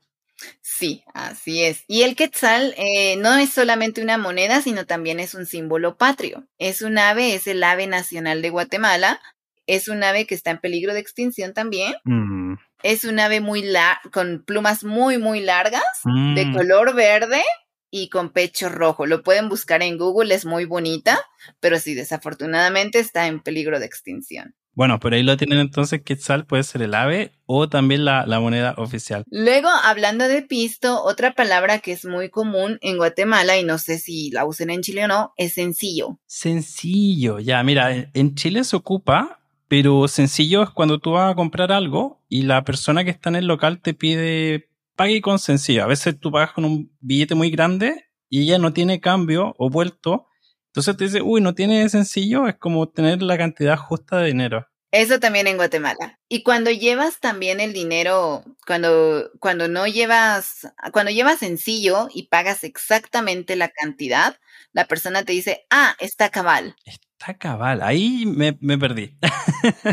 Sí, 0.61 1.05
así 1.15 1.63
es. 1.63 1.85
Y 1.89 2.03
el 2.03 2.15
quetzal 2.17 2.75
eh, 2.77 3.17
no 3.17 3.37
es 3.37 3.51
solamente 3.51 4.03
una 4.03 4.19
moneda, 4.19 4.63
sino 4.63 4.87
también 4.87 5.21
es 5.21 5.35
un 5.35 5.47
símbolo 5.47 5.97
patrio. 5.97 6.47
Es 6.59 6.83
un 6.83 6.99
ave, 6.99 7.35
es 7.35 7.47
el 7.47 7.63
ave 7.63 7.87
nacional 7.87 8.43
de 8.43 8.51
Guatemala, 8.51 9.21
es 9.69 9.87
un 9.87 10.03
ave 10.03 10.27
que 10.27 10.35
está 10.35 10.51
en 10.51 10.59
peligro 10.59 10.95
de 10.95 11.01
extinción 11.01 11.53
también. 11.53 11.95
Mm. 12.05 12.55
Es 12.83 13.05
un 13.05 13.21
ave 13.21 13.41
muy 13.41 13.65
con 14.13 14.43
plumas 14.45 14.83
muy, 14.83 15.19
muy 15.19 15.41
largas, 15.41 15.83
de 16.05 16.47
mm. 16.47 16.55
color 16.55 16.95
verde 16.95 17.43
y 17.91 18.09
con 18.09 18.31
pecho 18.31 18.71
rojo. 18.71 19.07
Lo 19.07 19.23
pueden 19.23 19.49
buscar 19.49 19.83
en 19.83 19.99
Google, 19.99 20.35
es 20.35 20.47
muy 20.47 20.65
bonita, 20.65 21.21
pero 21.61 21.79
sí, 21.79 21.95
desafortunadamente 21.95 22.99
está 22.99 23.27
en 23.27 23.41
peligro 23.41 23.79
de 23.79 23.87
extinción. 23.87 24.55
Bueno, 24.73 25.01
pero 25.01 25.17
ahí 25.17 25.25
lo 25.25 25.37
tienen 25.37 25.59
entonces, 25.59 26.03
Quetzal 26.03 26.47
puede 26.47 26.63
ser 26.63 26.83
el 26.83 26.95
ave 26.95 27.33
o 27.47 27.69
también 27.69 28.05
la, 28.05 28.25
la, 28.27 28.39
moneda 28.39 28.75
oficial. 28.79 29.25
Luego, 29.29 29.69
hablando 29.83 30.29
de 30.29 30.41
pisto, 30.43 31.03
otra 31.03 31.35
palabra 31.35 31.81
que 31.81 31.91
es 31.93 32.05
muy 32.05 32.31
común 32.31 32.79
en 32.81 32.97
Guatemala 32.97 33.59
y 33.59 33.65
no 33.65 33.79
sé 33.79 33.99
si 33.99 34.31
la 34.31 34.45
usen 34.45 34.71
en 34.71 34.83
Chile 34.83 35.05
o 35.05 35.09
no, 35.09 35.35
es 35.37 35.55
sencillo. 35.55 36.21
Sencillo, 36.27 37.41
ya, 37.41 37.61
mira, 37.65 37.91
en 38.15 38.35
Chile 38.37 38.63
se 38.63 38.77
ocupa 38.77 39.38
pero 39.69 40.09
sencillo 40.09 40.63
es 40.63 40.71
cuando 40.71 40.99
tú 40.99 41.13
vas 41.13 41.31
a 41.31 41.35
comprar 41.35 41.73
algo 41.73 42.23
y 42.29 42.43
la 42.43 42.65
persona 42.65 43.05
que 43.05 43.11
está 43.11 43.29
en 43.29 43.37
el 43.37 43.47
local 43.47 43.81
te 43.81 43.95
pide 43.95 44.69
pague 44.97 45.21
con 45.21 45.39
sencillo. 45.39 45.85
A 45.85 45.87
veces 45.87 46.19
tú 46.19 46.33
pagas 46.33 46.53
con 46.53 46.65
un 46.65 46.93
billete 47.01 47.35
muy 47.37 47.51
grande 47.51 48.11
y 48.29 48.43
ella 48.43 48.59
no 48.59 48.73
tiene 48.73 49.01
cambio 49.01 49.55
o 49.57 49.71
vuelto. 49.71 50.27
Entonces 50.67 50.97
te 50.97 51.05
dice, 51.05 51.23
uy, 51.23 51.41
no 51.41 51.55
tiene 51.55 51.89
sencillo, 51.89 52.49
es 52.49 52.57
como 52.57 52.89
tener 52.89 53.23
la 53.23 53.39
cantidad 53.39 53.77
justa 53.77 54.19
de 54.19 54.27
dinero. 54.27 54.67
Eso 54.91 55.21
también 55.21 55.47
en 55.47 55.57
Guatemala. 55.57 56.19
Y 56.29 56.43
cuando 56.43 56.71
llevas 56.71 57.21
también 57.21 57.61
el 57.61 57.73
dinero, 57.75 58.43
cuando, 58.67 59.31
cuando 59.39 59.69
no 59.69 59.87
llevas, 59.87 60.67
cuando 60.93 61.13
llevas 61.13 61.41
sencillo 61.41 62.09
y 62.13 62.29
pagas 62.29 62.65
exactamente 62.65 63.55
la 63.55 63.69
cantidad, 63.69 64.39
la 64.73 64.87
persona 64.87 65.25
te 65.25 65.33
dice, 65.33 65.67
ah, 65.71 65.95
está 66.01 66.31
cabal. 66.31 66.75
Está 67.19 67.35
cabal, 67.35 67.83
ahí 67.83 68.27
me, 68.27 68.53
perdí. 68.79 69.19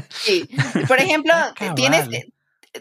Sí, 0.10 0.48
por 0.88 1.00
ejemplo, 1.00 1.34
tienes, 1.76 2.08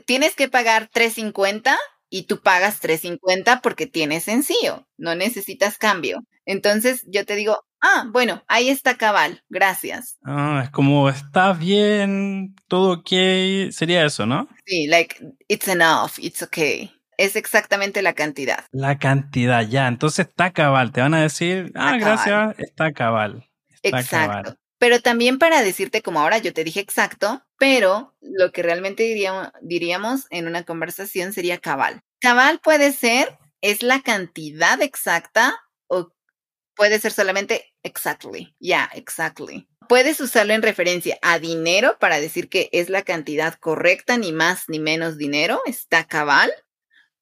tienes 0.05 0.37
que 0.37 0.49
pagar 0.49 0.91
350 0.93 1.79
y 2.11 2.25
tú 2.25 2.43
pagas 2.43 2.79
350 2.81 3.63
porque 3.63 3.87
tienes 3.87 4.25
sencillo, 4.25 4.87
no 4.99 5.15
necesitas 5.15 5.79
cambio. 5.79 6.23
Entonces 6.45 7.05
yo 7.07 7.25
te 7.25 7.37
digo, 7.37 7.65
ah, 7.81 8.05
bueno, 8.13 8.45
ahí 8.47 8.69
está 8.69 8.97
cabal, 8.99 9.43
gracias. 9.49 10.19
Ah, 10.27 10.61
es 10.65 10.71
como 10.71 11.09
está 11.09 11.55
bien, 11.55 12.55
todo 12.69 12.99
ok, 12.99 13.71
sería 13.71 14.05
eso, 14.05 14.27
¿no? 14.27 14.47
Sí, 14.67 14.87
like, 14.89 15.17
it's 15.49 15.69
enough, 15.69 16.19
it's 16.19 16.43
okay. 16.43 16.93
Es 17.17 17.35
exactamente 17.35 18.03
la 18.03 18.13
cantidad. 18.13 18.65
La 18.73 18.99
cantidad, 18.99 19.67
ya. 19.67 19.87
Entonces 19.87 20.27
está 20.27 20.53
cabal. 20.53 20.91
Te 20.91 21.01
van 21.01 21.15
a 21.15 21.23
decir, 21.23 21.71
ah, 21.77 21.97
gracias, 21.97 22.59
está 22.59 22.93
cabal. 22.93 23.49
Exacto. 23.85 24.57
Pero 24.79 25.01
también 25.01 25.39
para 25.39 25.63
decirte 25.63 26.03
como 26.03 26.21
ahora 26.21 26.39
yo 26.39 26.53
te 26.53 26.65
dije 26.65 26.81
exacto, 26.81 27.45
pero 27.59 28.15
lo 28.21 28.53
que 28.53 28.63
realmente 28.63 29.05
diríamos, 29.63 30.27
en 30.31 30.47
una 30.47 30.65
conversación 30.65 31.33
sería 31.33 31.59
cabal. 31.59 32.03
Cabal 32.21 32.61
puede 32.61 32.93
ser, 32.93 33.39
es 33.61 33.83
la 33.83 34.03
cantidad 34.03 34.83
exacta 34.83 35.55
o 35.87 36.13
puede 36.75 36.99
ser 36.99 37.13
solamente 37.13 37.73
exactly. 37.83 38.55
Ya, 38.59 38.91
exactly. 38.95 39.69
Puedes 39.89 40.21
usarlo 40.21 40.55
en 40.55 40.63
referencia 40.63 41.19
a 41.23 41.39
dinero 41.39 41.97
para 42.01 42.19
decir 42.19 42.49
que 42.49 42.69
es 42.73 42.89
la 42.89 43.03
cantidad 43.03 43.55
correcta, 43.55 44.17
ni 44.17 44.33
más 44.33 44.65
ni 44.69 44.81
menos 44.81 45.19
dinero, 45.19 45.61
está 45.67 46.05
cabal. 46.05 46.53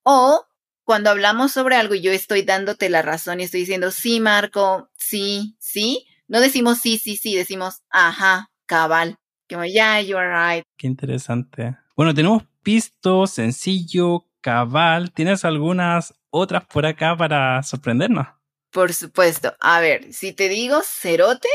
O 0.04 0.47
cuando 0.85 1.11
hablamos 1.11 1.52
sobre 1.52 1.76
algo 1.76 1.95
y 1.95 2.00
yo 2.00 2.12
estoy 2.12 2.42
dándote 2.42 2.88
la 2.88 3.02
razón 3.02 3.40
y 3.40 3.45
estoy 3.45 3.61
diciendo, 3.61 3.90
sí, 3.90 4.21
Marco, 4.21 4.90
sí, 4.97 5.57
sí, 5.61 6.07
no 6.32 6.40
decimos 6.40 6.78
sí, 6.78 6.96
sí, 6.96 7.16
sí, 7.16 7.36
decimos 7.36 7.82
ajá, 7.90 8.50
cabal. 8.64 9.18
Como, 9.50 9.66
ya, 9.66 10.00
you 10.00 10.16
are 10.16 10.30
right. 10.30 10.64
Qué 10.78 10.86
interesante. 10.86 11.76
Bueno, 11.94 12.14
tenemos 12.14 12.44
pisto, 12.62 13.26
sencillo, 13.26 14.24
cabal. 14.40 15.12
¿Tienes 15.12 15.44
algunas 15.44 16.14
otras 16.30 16.64
por 16.64 16.86
acá 16.86 17.14
para 17.14 17.62
sorprendernos? 17.62 18.28
Por 18.70 18.94
supuesto. 18.94 19.54
A 19.60 19.80
ver, 19.80 20.10
si 20.14 20.32
te 20.32 20.48
digo 20.48 20.80
cerote, 20.82 21.50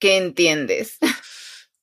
¿qué 0.00 0.16
entiendes? 0.16 0.98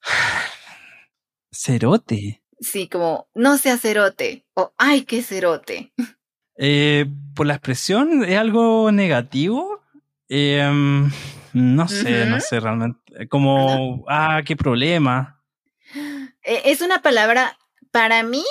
¿Cerote? 1.50 2.44
Sí, 2.60 2.90
como 2.90 3.30
no 3.34 3.58
sea 3.58 3.78
cerote 3.78 4.46
o 4.54 4.74
ay, 4.78 5.04
qué 5.04 5.24
cerote. 5.24 5.94
Eh, 6.58 7.06
por 7.34 7.48
la 7.48 7.54
expresión, 7.54 8.26
¿es 8.26 8.38
algo 8.38 8.92
negativo? 8.92 9.82
Eh, 10.28 10.70
no 11.54 11.88
sé, 11.88 12.26
no 12.26 12.40
sé 12.40 12.60
realmente. 12.60 13.00
Eh, 13.18 13.28
como, 13.28 14.06
ah, 14.08 14.42
qué 14.46 14.56
problema. 14.56 15.42
E, 16.44 16.62
es 16.66 16.82
una 16.82 17.02
palabra 17.02 17.58
para 17.92 18.24
mí 18.24 18.44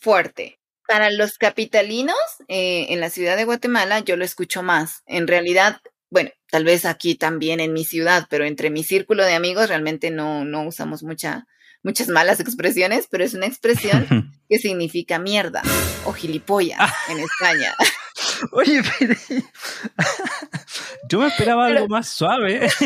fuerte. 0.00 0.60
Para 0.86 1.10
los 1.10 1.36
capitalinos 1.36 2.16
eh, 2.48 2.86
en 2.90 3.00
la 3.00 3.10
ciudad 3.10 3.36
de 3.36 3.44
Guatemala 3.44 4.00
yo 4.00 4.16
lo 4.16 4.24
escucho 4.24 4.62
más. 4.62 5.02
En 5.06 5.26
realidad, 5.26 5.80
bueno, 6.10 6.30
tal 6.50 6.64
vez 6.64 6.86
aquí 6.86 7.14
también 7.14 7.60
en 7.60 7.74
mi 7.74 7.84
ciudad, 7.84 8.26
pero 8.30 8.44
entre 8.44 8.70
mi 8.70 8.82
círculo 8.82 9.24
de 9.24 9.34
amigos 9.34 9.68
realmente 9.68 10.10
no, 10.10 10.44
no 10.44 10.62
usamos 10.62 11.02
mucha, 11.02 11.46
muchas 11.82 12.08
malas 12.08 12.40
expresiones, 12.40 13.06
pero 13.10 13.24
es 13.24 13.34
una 13.34 13.46
expresión 13.46 14.32
que 14.48 14.58
significa 14.58 15.18
mierda 15.18 15.62
o 16.04 16.12
gilipollas 16.12 16.90
en 17.10 17.18
España. 17.18 17.74
Oye, 18.52 18.82
pero... 18.98 19.14
yo 21.08 21.18
me 21.18 21.28
esperaba 21.28 21.66
algo 21.66 21.88
más 21.88 22.08
suave. 22.08 22.68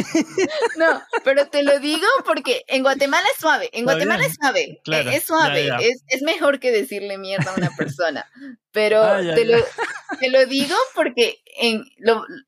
No, 0.76 1.02
pero 1.24 1.48
te 1.48 1.62
lo 1.62 1.78
digo 1.78 2.06
porque 2.24 2.64
en 2.66 2.82
Guatemala 2.82 3.26
es 3.32 3.40
suave, 3.40 3.70
en 3.72 3.84
Guatemala 3.84 4.24
es 4.24 4.34
suave, 4.34 4.80
e, 4.84 5.16
es 5.16 5.24
suave, 5.24 5.68
Es, 6.08 6.22
mejor 6.22 6.60
que 6.60 6.70
decirle 6.70 7.18
mierda 7.18 7.52
a 7.52 7.54
una 7.54 7.70
persona, 7.76 8.26
pero 8.70 9.02
ah, 9.02 9.20
te, 9.34 10.30
lo, 10.30 10.46
digo 10.46 10.74
porque 10.94 11.42
en 11.58 11.84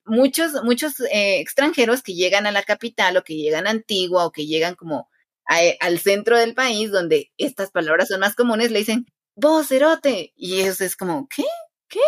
muchos, 0.05 0.53
muchos 0.65 1.01
eh, 1.01 1.41
extranjeros 1.41 2.03
que 2.03 2.15
llegan 2.15 2.47
a 2.47 2.53
la 2.53 2.63
capital 2.63 3.17
o 3.17 3.25
que 3.25 3.37
llegan 3.37 3.67
a 3.67 3.71
Antigua 3.71 4.27
o 4.27 4.33
que 4.33 4.47
llegan 4.47 4.75
como 4.75 5.09
al 5.47 5.99
centro 5.99 6.39
del 6.39 6.55
país 6.55 6.91
donde 6.91 7.31
estas 7.37 7.71
palabras 7.71 8.09
son 8.09 8.21
más 8.21 8.35
comunes, 8.35 8.71
le 8.71 8.79
dicen, 8.81 9.07
vos, 9.37 9.71
erote, 9.71 10.33
y 10.37 10.61
eso 10.61 10.85
es 10.85 10.97
como, 10.97 11.29
¿qué? 11.29 11.45
¿Qué? 11.89 12.01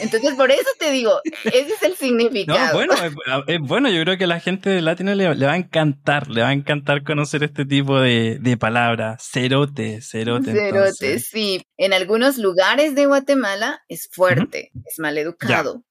Entonces, 0.00 0.34
por 0.34 0.50
eso 0.50 0.68
te 0.78 0.90
digo, 0.90 1.20
ese 1.44 1.72
es 1.74 1.82
el 1.82 1.96
significado. 1.96 2.74
bueno, 2.74 2.94
es, 3.46 3.60
bueno, 3.60 3.90
yo 3.90 4.02
creo 4.02 4.18
que 4.18 4.24
a 4.24 4.28
la 4.28 4.40
gente 4.40 4.70
de 4.70 4.82
Latino 4.82 5.14
le, 5.14 5.28
va 5.28 5.52
a 5.52 5.56
encantar, 5.56 6.28
le 6.28 6.42
va 6.42 6.48
a 6.48 6.52
encantar 6.52 7.02
conocer 7.02 7.42
este 7.42 7.64
tipo 7.64 8.00
de, 8.00 8.38
de 8.40 8.56
palabras. 8.56 9.26
Cerote, 9.32 10.00
cerote. 10.02 10.52
Cerote, 10.52 11.18
sí. 11.18 11.66
En 11.76 11.92
algunos 11.92 12.38
lugares 12.38 12.94
de 12.94 13.06
Guatemala 13.06 13.82
es 13.88 14.08
fuerte, 14.12 14.70
es 14.86 14.98
maleducado. 14.98 15.82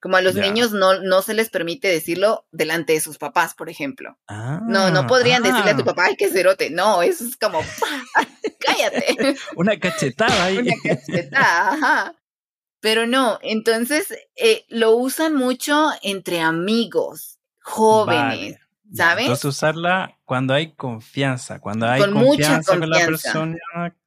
Como 0.00 0.16
a 0.16 0.22
los 0.22 0.36
niños 0.36 0.72
no, 0.72 1.00
no 1.00 1.22
se 1.22 1.34
les 1.34 1.50
permite 1.50 1.88
decirlo 1.88 2.46
delante 2.52 2.92
de 2.92 3.00
sus 3.00 3.18
papás, 3.18 3.54
por 3.54 3.68
ejemplo. 3.68 4.16
no, 4.28 4.90
no 4.90 5.06
podrían 5.08 5.42
decirle 5.42 5.72
a 5.72 5.76
tu 5.76 5.82
ah. 5.82 5.86
papá, 5.86 6.04
ay, 6.06 6.16
qué 6.16 6.28
cerote. 6.28 6.70
No, 6.70 7.02
eso 7.02 7.24
es 7.24 7.36
como, 7.36 7.60
cállate. 8.60 9.36
Una 9.56 9.76
cachetada 9.78 10.44
ahí. 10.44 10.58
Una 10.58 10.74
cachetada, 10.82 11.72
ajá. 11.72 12.14
Pero 12.80 13.06
no, 13.06 13.38
entonces 13.42 14.14
eh, 14.36 14.64
lo 14.68 14.96
usan 14.96 15.34
mucho 15.34 15.90
entre 16.02 16.40
amigos, 16.40 17.38
jóvenes, 17.60 18.58
¿sabes? 18.94 19.24
Entonces 19.24 19.44
usarla 19.46 20.16
cuando 20.24 20.54
hay 20.54 20.72
confianza, 20.72 21.58
cuando 21.58 21.88
hay 21.88 22.00
confianza, 22.00 22.78
con 22.78 22.88
la 22.88 22.98
persona, 23.04 23.58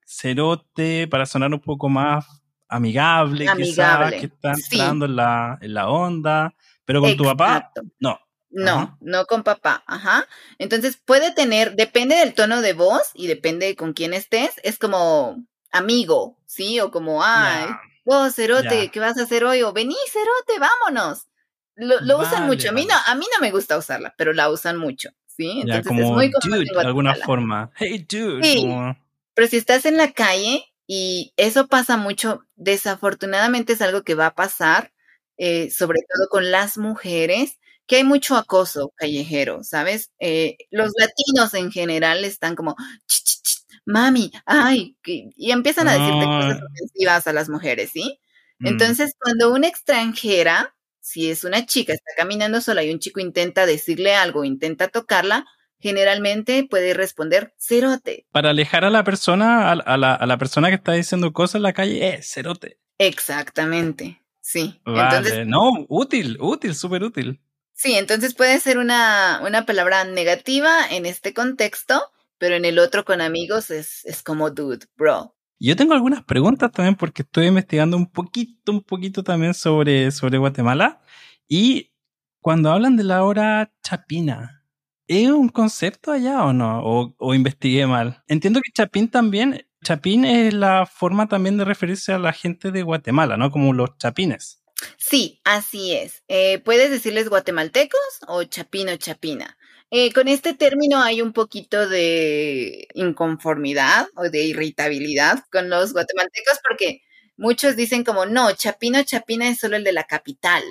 cerote, 0.06 1.08
para 1.08 1.26
sonar 1.26 1.54
un 1.54 1.60
poco 1.60 1.90
más 1.90 2.26
amigable, 2.70 3.48
amigable. 3.50 4.20
que 4.20 4.26
está 4.28 4.54
entrando 4.54 5.06
en, 5.06 5.18
la, 5.18 5.58
en 5.62 5.74
la 5.74 5.90
onda, 5.90 6.56
pero 6.86 7.02
con 7.02 7.18
tu 7.18 7.26
papá, 7.26 7.72
no. 8.00 8.20
No, 8.54 8.98
no 9.00 9.26
con 9.28 9.44
papá, 9.44 9.84
ajá. 9.88 10.28
Entonces 10.58 10.98
puede 10.98 11.32
tener, 11.32 11.76
depende 11.76 12.16
del 12.16 12.34
tono 12.34 12.62
de 12.62 12.74
voz 12.74 13.12
y 13.14 13.28
depende 13.28 13.68
de 13.68 13.76
con 13.78 13.94
quién 13.94 14.14
estés, 14.14 14.60
es 14.64 14.78
como 14.78 15.46
amigo, 15.72 16.38
¿sí? 16.46 16.82
O 16.82 16.92
como, 16.92 17.24
ay, 17.24 17.68
vos, 18.06 18.36
Cerote, 18.36 18.90
¿qué 18.90 19.00
vas 19.00 19.18
a 19.18 19.24
hacer 19.24 19.44
hoy? 19.44 19.64
O 19.64 19.74
vení, 19.74 19.96
Cerote, 20.12 20.60
vámonos. 20.60 21.28
Lo, 21.76 22.20
usan 22.20 22.46
mucho. 22.46 22.70
A 22.70 22.72
mí, 22.74 22.86
no, 22.86 22.96
a 23.06 23.16
mí 23.16 23.26
no 23.34 23.42
me 23.42 23.52
gusta 23.52 23.78
usarla, 23.78 24.14
pero 24.18 24.34
la 24.34 24.50
usan 24.50 24.78
mucho. 24.78 25.10
¿sí? 25.36 25.62
Entonces 25.62 25.88
como 25.88 26.02
es 26.02 26.10
muy 26.10 26.32
dude, 26.44 26.66
de 26.74 26.82
alguna 26.82 27.16
forma. 27.16 27.72
Hey, 27.76 28.06
dude. 28.08 28.44
Sí, 28.44 28.68
Pero 29.34 29.48
si 29.48 29.58
estás 29.58 29.86
en 29.86 29.98
la 29.98 30.12
calle, 30.12 30.66
y 30.88 31.34
eso 31.38 31.68
pasa 31.68 31.98
mucho, 31.98 32.46
desafortunadamente 32.56 33.74
es 33.74 33.82
algo 33.82 34.04
que 34.04 34.16
va 34.16 34.28
a 34.28 34.36
pasar, 34.36 34.92
eh, 35.38 35.72
sobre 35.72 36.00
todo 36.02 36.28
con 36.30 36.52
las 36.52 36.78
mujeres, 36.78 37.60
que 37.88 37.98
hay 37.98 38.04
mucho 38.04 38.36
acoso 38.36 38.94
callejero, 38.96 39.64
¿sabes? 39.64 40.12
Eh, 40.20 40.58
los 40.70 40.92
latinos 40.98 41.54
en 41.54 41.72
general 41.72 42.24
están 42.24 42.56
como, 42.56 42.76
mami, 43.86 44.32
ay, 44.46 44.96
y 45.06 45.52
empiezan 45.52 45.88
a 45.88 45.94
decirte 45.94 46.26
cosas 46.26 46.62
ofensivas 46.64 47.28
a 47.28 47.34
las 47.34 47.50
mujeres, 47.50 47.92
¿sí? 47.92 48.20
Mm. 48.60 48.68
Entonces, 48.68 49.16
cuando 49.20 49.52
una 49.52 49.68
extranjera, 49.68 50.76
si 51.00 51.30
es 51.30 51.44
una 51.44 51.66
chica, 51.66 51.94
está 51.94 52.12
caminando 52.16 52.62
sola 52.62 52.84
y 52.84 52.92
un 52.92 53.00
chico 53.00 53.20
intenta 53.20 53.66
decirle 53.66 54.16
algo, 54.16 54.44
intenta 54.44 54.88
tocarla, 54.88 55.46
generalmente 55.80 56.66
puede 56.70 56.94
responder 56.94 57.54
cerote. 57.58 58.26
Para 58.32 58.52
alejar 58.52 58.86
a 58.86 58.90
la 58.90 59.04
persona, 59.04 59.72
a, 59.72 59.98
la, 59.98 60.14
a 60.14 60.26
la, 60.26 60.38
persona 60.38 60.70
que 60.70 60.76
está 60.76 60.94
diciendo 60.94 61.34
cosas 61.34 61.56
en 61.56 61.64
la 61.64 61.74
calle, 61.74 62.08
eh, 62.08 62.22
cerote. 62.22 62.78
Exactamente, 63.00 64.22
sí. 64.42 64.80
Vale, 64.86 65.46
no, 65.46 65.86
útil, 65.90 66.38
útil, 66.40 66.76
súper 66.76 67.04
útil. 67.04 67.42
Sí, 67.74 67.96
entonces 67.96 68.36
puede 68.36 68.60
ser 68.60 68.78
una, 68.78 69.42
una 69.44 69.66
palabra 69.66 70.04
negativa 70.04 70.88
en 70.88 71.08
este 71.08 71.34
contexto, 71.34 72.12
pero 72.42 72.56
en 72.56 72.66
el 72.66 72.80
otro 72.80 73.06
con 73.06 73.22
amigos 73.22 73.70
es, 73.70 74.04
es 74.04 74.24
como 74.24 74.50
dude, 74.50 74.88
bro. 74.98 75.38
Yo 75.60 75.76
tengo 75.76 75.94
algunas 75.94 76.24
preguntas 76.24 76.72
también 76.72 76.96
porque 76.96 77.22
estoy 77.22 77.46
investigando 77.46 77.96
un 77.96 78.12
poquito, 78.12 78.72
un 78.72 78.82
poquito 78.82 79.24
también 79.24 79.54
sobre, 79.54 80.10
sobre 80.10 80.40
Guatemala. 80.40 81.04
Y 81.48 81.94
cuando 82.40 82.72
hablan 82.72 82.98
de 82.98 83.04
la 83.04 83.24
hora 83.24 83.72
chapina, 83.84 84.66
¿es 85.06 85.30
un 85.30 85.50
concepto 85.50 86.12
allá 86.12 86.44
o 86.44 86.52
no? 86.52 86.82
¿O, 86.84 87.14
o 87.20 87.36
investigué 87.36 87.86
mal? 87.86 88.24
Entiendo 88.28 88.60
que 88.64 88.72
chapín 88.72 89.08
también, 89.08 89.68
chapín 89.84 90.26
es 90.26 90.52
la 90.52 90.88
forma 90.88 91.28
también 91.28 91.58
de 91.58 91.66
referirse 91.66 92.12
a 92.12 92.18
la 92.18 92.34
gente 92.34 92.72
de 92.72 92.82
Guatemala, 92.82 93.38
¿no? 93.38 93.52
Como 93.52 93.72
los 93.72 93.96
chapines. 94.00 94.64
Sí, 94.98 95.42
así 95.44 95.94
es. 95.94 96.24
Eh, 96.28 96.58
puedes 96.58 96.90
decirles 96.90 97.30
guatemaltecos 97.30 98.00
o 98.28 98.44
chapino 98.46 98.96
chapina. 98.98 99.60
Eh, 99.94 100.14
con 100.14 100.30
este 100.30 100.54
término 100.54 101.02
hay 101.04 101.22
un 101.22 101.34
poquito 101.34 101.88
de 101.90 102.88
inconformidad 102.94 104.08
o 104.16 104.30
de 104.30 104.44
irritabilidad 104.46 105.44
con 105.52 105.70
los 105.70 105.92
guatemaltecos 105.92 106.60
porque 106.66 107.02
muchos 107.36 107.76
dicen 107.76 108.06
como, 108.06 108.26
no, 108.26 108.54
Chapino 108.54 109.04
Chapina 109.04 109.50
es 109.50 109.60
solo 109.60 109.76
el 109.76 109.84
de 109.84 109.92
la 109.92 110.06
capital. 110.06 110.64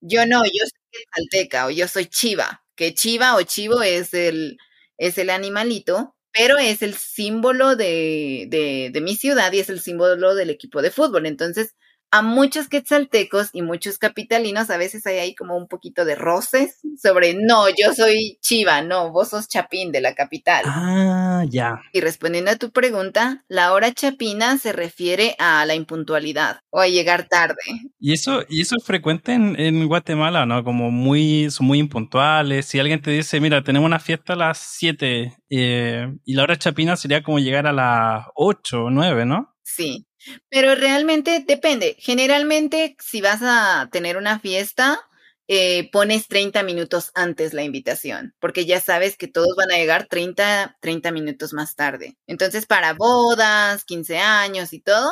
Yo 0.00 0.26
no, 0.26 0.42
yo 0.44 0.50
soy 0.64 1.04
Alteca 1.12 1.66
o 1.66 1.70
yo 1.70 1.86
soy 1.86 2.06
Chiva, 2.06 2.64
que 2.74 2.94
Chiva 2.94 3.36
o 3.36 3.42
Chivo 3.42 3.80
es 3.82 4.12
el, 4.12 4.58
es 4.98 5.18
el 5.18 5.30
animalito, 5.30 6.16
pero 6.32 6.58
es 6.58 6.82
el 6.82 6.94
símbolo 6.94 7.76
de, 7.76 8.48
de 8.92 9.00
mi 9.00 9.14
ciudad 9.14 9.52
y 9.52 9.60
es 9.60 9.68
el 9.68 9.80
símbolo 9.80 10.34
del 10.34 10.50
equipo 10.50 10.82
de 10.82 10.90
fútbol. 10.90 11.26
Entonces, 11.26 11.76
a 12.14 12.22
muchos 12.22 12.68
quetzaltecos 12.68 13.50
y 13.52 13.62
muchos 13.62 13.98
capitalinos 13.98 14.70
a 14.70 14.76
veces 14.76 15.04
hay 15.04 15.18
ahí 15.18 15.34
como 15.34 15.56
un 15.56 15.66
poquito 15.66 16.04
de 16.04 16.14
roces 16.14 16.78
sobre, 16.96 17.34
no, 17.34 17.68
yo 17.70 17.92
soy 17.92 18.38
Chiva, 18.40 18.82
no, 18.82 19.10
vos 19.10 19.30
sos 19.30 19.48
Chapín 19.48 19.90
de 19.90 20.00
la 20.00 20.14
capital. 20.14 20.62
Ah, 20.64 21.42
ya. 21.48 21.80
Y 21.92 22.00
respondiendo 22.00 22.52
a 22.52 22.56
tu 22.56 22.70
pregunta, 22.70 23.44
la 23.48 23.72
hora 23.72 23.92
chapina 23.92 24.58
se 24.58 24.72
refiere 24.72 25.34
a 25.40 25.66
la 25.66 25.74
impuntualidad 25.74 26.60
o 26.70 26.78
a 26.78 26.86
llegar 26.86 27.26
tarde. 27.26 27.56
Y 27.98 28.12
eso, 28.12 28.44
y 28.48 28.60
eso 28.60 28.76
es 28.78 28.84
frecuente 28.84 29.32
en, 29.32 29.88
Guatemala, 29.88 30.46
¿no? 30.46 30.62
Como 30.62 30.92
muy, 30.92 31.50
son 31.50 31.66
muy 31.66 31.80
impuntuales. 31.80 32.66
Si 32.66 32.78
alguien 32.78 33.02
te 33.02 33.10
dice, 33.10 33.40
mira, 33.40 33.64
tenemos 33.64 33.88
una 33.88 33.98
fiesta 33.98 34.34
a 34.34 34.36
las 34.36 34.58
7 34.58 35.36
eh, 35.50 36.06
y 36.24 36.34
la 36.34 36.44
hora 36.44 36.56
chapina 36.56 36.94
sería 36.94 37.24
como 37.24 37.40
llegar 37.40 37.66
a 37.66 37.72
las 37.72 38.26
8 38.36 38.84
o 38.84 38.90
9, 38.90 39.26
¿no? 39.26 39.52
Sí, 39.64 40.06
pero 40.48 40.74
realmente 40.74 41.44
depende. 41.46 41.96
Generalmente, 41.98 42.96
si 43.00 43.20
vas 43.20 43.40
a 43.42 43.88
tener 43.92 44.16
una 44.16 44.38
fiesta, 44.40 45.00
eh, 45.48 45.90
pones 45.92 46.28
30 46.28 46.62
minutos 46.62 47.10
antes 47.14 47.52
la 47.54 47.62
invitación, 47.64 48.34
porque 48.40 48.64
ya 48.66 48.80
sabes 48.80 49.16
que 49.16 49.28
todos 49.28 49.54
van 49.56 49.70
a 49.72 49.76
llegar 49.76 50.06
30, 50.08 50.76
30 50.80 51.12
minutos 51.12 51.52
más 51.52 51.74
tarde. 51.76 52.16
Entonces, 52.26 52.66
para 52.66 52.94
bodas, 52.94 53.84
15 53.84 54.18
años 54.18 54.72
y 54.72 54.80
todo, 54.80 55.10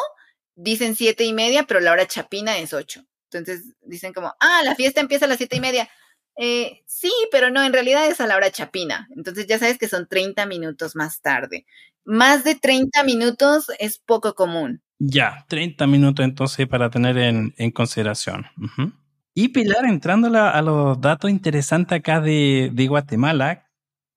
dicen 0.55 0.97
siete 0.97 1.25
y 1.25 1.33
media, 1.33 1.65
pero 1.65 1.81
la 1.81 1.93
hora 1.93 2.07
chapina 2.07 2.59
es 2.59 2.73
8. 2.75 3.05
Entonces 3.31 3.75
dicen 3.83 4.13
como, 4.13 4.35
ah, 4.41 4.63
la 4.65 4.75
fiesta 4.75 5.01
empieza 5.01 5.25
a 5.27 5.29
las 5.29 5.39
siete 5.39 5.57
y 5.57 5.61
media. 5.61 5.89
Eh, 6.37 6.83
sí, 6.87 7.11
pero 7.31 7.51
no, 7.51 7.63
en 7.63 7.73
realidad 7.73 8.07
es 8.07 8.21
a 8.21 8.27
la 8.27 8.37
hora 8.37 8.51
chapina. 8.51 9.09
Entonces 9.17 9.47
ya 9.47 9.59
sabes 9.59 9.79
que 9.79 9.89
son 9.89 10.07
30 10.09 10.47
minutos 10.47 10.97
más 10.97 11.21
tarde. 11.23 11.67
Más 12.05 12.45
de 12.45 12.55
30 12.57 13.05
minutos 13.05 13.67
es 13.79 13.99
poco 13.99 14.35
común. 14.35 14.83
Ya, 15.05 15.45
30 15.49 15.89
minutos 15.89 16.25
entonces 16.25 16.69
para 16.69 16.89
tener 16.89 17.19
en, 17.19 17.71
consideración. 17.73 18.47
Y 19.35 19.49
Pilar, 19.49 19.85
entrando 19.85 20.29
a, 20.39 20.63
los 20.63 21.01
datos 21.01 21.29
interesantes 21.29 21.99
acá 21.99 22.21
de, 22.21 22.87
Guatemala, 22.89 23.69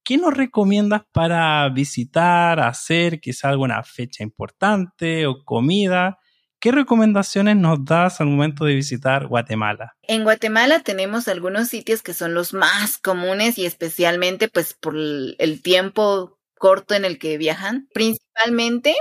¿qué 0.03 0.17
nos 0.17 0.35
recomiendas 0.35 1.01
para 1.11 1.67
visitar, 1.69 2.59
hacer 2.59 3.19
quizá 3.19 3.49
alguna 3.49 3.81
fecha 3.81 4.21
importante 4.21 5.25
o 5.25 5.43
comida? 5.43 6.19
¿Qué 6.59 6.71
recomendaciones 6.71 7.55
nos 7.55 7.83
das 7.83 8.21
al 8.21 8.27
momento 8.27 8.65
de 8.65 8.75
visitar 8.75 9.25
Guatemala? 9.25 9.95
En 10.03 10.23
Guatemala 10.23 10.81
tenemos 10.81 11.27
algunos 11.27 11.67
sitios 11.67 12.03
que 12.03 12.13
son 12.13 12.35
los 12.35 12.53
más 12.53 12.99
comunes 12.99 13.57
y 13.57 13.65
especialmente 13.65 14.49
pues 14.49 14.75
por 14.75 14.95
el 14.95 15.61
tiempo 15.63 16.37
corto 16.59 16.93
en 16.93 17.05
el 17.05 17.17
que 17.17 17.39
viajan. 17.39 17.89
Principalmente 17.91 18.95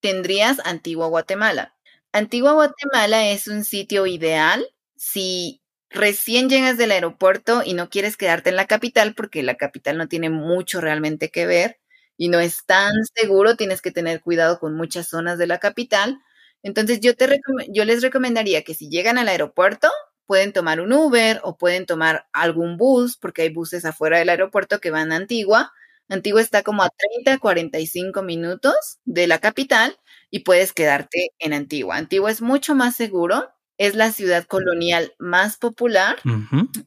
tendrías 0.00 0.60
Antigua 0.64 1.06
Guatemala. 1.08 1.74
Antigua 2.12 2.52
Guatemala 2.52 3.28
es 3.30 3.46
un 3.48 3.64
sitio 3.64 4.06
ideal 4.06 4.66
si 4.96 5.62
recién 5.90 6.48
llegas 6.48 6.76
del 6.78 6.92
aeropuerto 6.92 7.62
y 7.64 7.74
no 7.74 7.88
quieres 7.90 8.16
quedarte 8.16 8.50
en 8.50 8.56
la 8.56 8.66
capital 8.66 9.14
porque 9.14 9.42
la 9.42 9.56
capital 9.56 9.98
no 9.98 10.08
tiene 10.08 10.30
mucho 10.30 10.80
realmente 10.80 11.30
que 11.30 11.46
ver 11.46 11.80
y 12.16 12.28
no 12.28 12.38
es 12.38 12.64
tan 12.66 12.92
seguro, 13.14 13.56
tienes 13.56 13.80
que 13.80 13.90
tener 13.92 14.20
cuidado 14.20 14.58
con 14.60 14.76
muchas 14.76 15.08
zonas 15.08 15.38
de 15.38 15.46
la 15.46 15.58
capital. 15.58 16.20
Entonces 16.62 17.00
yo, 17.00 17.16
te 17.16 17.40
yo 17.68 17.84
les 17.84 18.02
recomendaría 18.02 18.62
que 18.62 18.74
si 18.74 18.90
llegan 18.90 19.18
al 19.18 19.28
aeropuerto, 19.28 19.88
pueden 20.26 20.52
tomar 20.52 20.80
un 20.80 20.92
Uber 20.92 21.40
o 21.42 21.56
pueden 21.56 21.86
tomar 21.86 22.28
algún 22.32 22.76
bus, 22.76 23.16
porque 23.16 23.42
hay 23.42 23.48
buses 23.48 23.84
afuera 23.84 24.18
del 24.18 24.28
aeropuerto 24.28 24.80
que 24.80 24.90
van 24.90 25.12
a 25.12 25.16
Antigua. 25.16 25.72
Antigua 26.10 26.42
está 26.42 26.62
como 26.62 26.82
a 26.82 26.90
30, 26.90 27.38
45 27.38 28.22
minutos 28.22 28.74
de 29.04 29.26
la 29.26 29.38
capital 29.38 29.98
y 30.30 30.40
puedes 30.40 30.74
quedarte 30.74 31.30
en 31.38 31.54
Antigua. 31.54 31.96
Antigua 31.96 32.30
es 32.30 32.42
mucho 32.42 32.74
más 32.74 32.94
seguro 32.96 33.48
es 33.80 33.94
la 33.94 34.12
ciudad 34.12 34.44
colonial 34.44 35.14
más 35.18 35.56
popular 35.56 36.18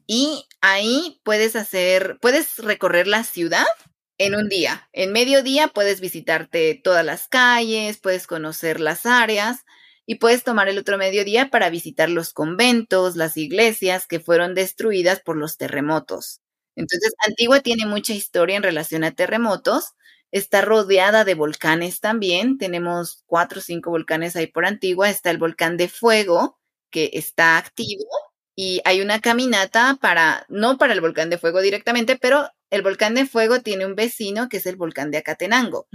y 0.06 0.46
ahí 0.60 1.20
puedes 1.24 1.56
hacer, 1.56 2.18
puedes 2.20 2.58
recorrer 2.58 3.08
la 3.08 3.24
ciudad 3.24 3.66
en 4.16 4.36
un 4.36 4.48
día. 4.48 4.88
En 4.92 5.10
mediodía 5.10 5.66
puedes 5.66 6.00
visitarte 6.00 6.80
todas 6.84 7.04
las 7.04 7.26
calles, 7.26 7.98
puedes 7.98 8.28
conocer 8.28 8.78
las 8.78 9.06
áreas 9.06 9.64
y 10.06 10.16
puedes 10.20 10.44
tomar 10.44 10.68
el 10.68 10.78
otro 10.78 10.96
mediodía 10.96 11.50
para 11.50 11.68
visitar 11.68 12.08
los 12.10 12.32
conventos, 12.32 13.16
las 13.16 13.36
iglesias 13.36 14.06
que 14.06 14.20
fueron 14.20 14.54
destruidas 14.54 15.18
por 15.18 15.36
los 15.36 15.56
terremotos. 15.56 16.43
Entonces, 16.76 17.14
Antigua 17.26 17.60
tiene 17.60 17.86
mucha 17.86 18.12
historia 18.14 18.56
en 18.56 18.62
relación 18.62 19.04
a 19.04 19.12
terremotos. 19.12 19.94
Está 20.32 20.62
rodeada 20.62 21.24
de 21.24 21.34
volcanes 21.34 22.00
también. 22.00 22.58
Tenemos 22.58 23.22
cuatro 23.26 23.60
o 23.60 23.62
cinco 23.62 23.90
volcanes 23.90 24.36
ahí 24.36 24.46
por 24.48 24.66
Antigua. 24.66 25.10
Está 25.10 25.30
el 25.30 25.38
volcán 25.38 25.76
de 25.76 25.88
fuego, 25.88 26.58
que 26.90 27.10
está 27.14 27.56
activo 27.58 28.04
y 28.56 28.80
hay 28.84 29.00
una 29.00 29.20
caminata 29.20 29.98
para, 30.00 30.46
no 30.48 30.78
para 30.78 30.92
el 30.92 31.00
volcán 31.00 31.30
de 31.30 31.38
fuego 31.38 31.60
directamente, 31.60 32.16
pero 32.16 32.48
el 32.70 32.82
volcán 32.82 33.14
de 33.14 33.26
fuego 33.26 33.60
tiene 33.60 33.86
un 33.86 33.94
vecino 33.94 34.48
que 34.48 34.58
es 34.58 34.66
el 34.66 34.76
volcán 34.76 35.10
de 35.10 35.18
Acatenango. 35.18 35.88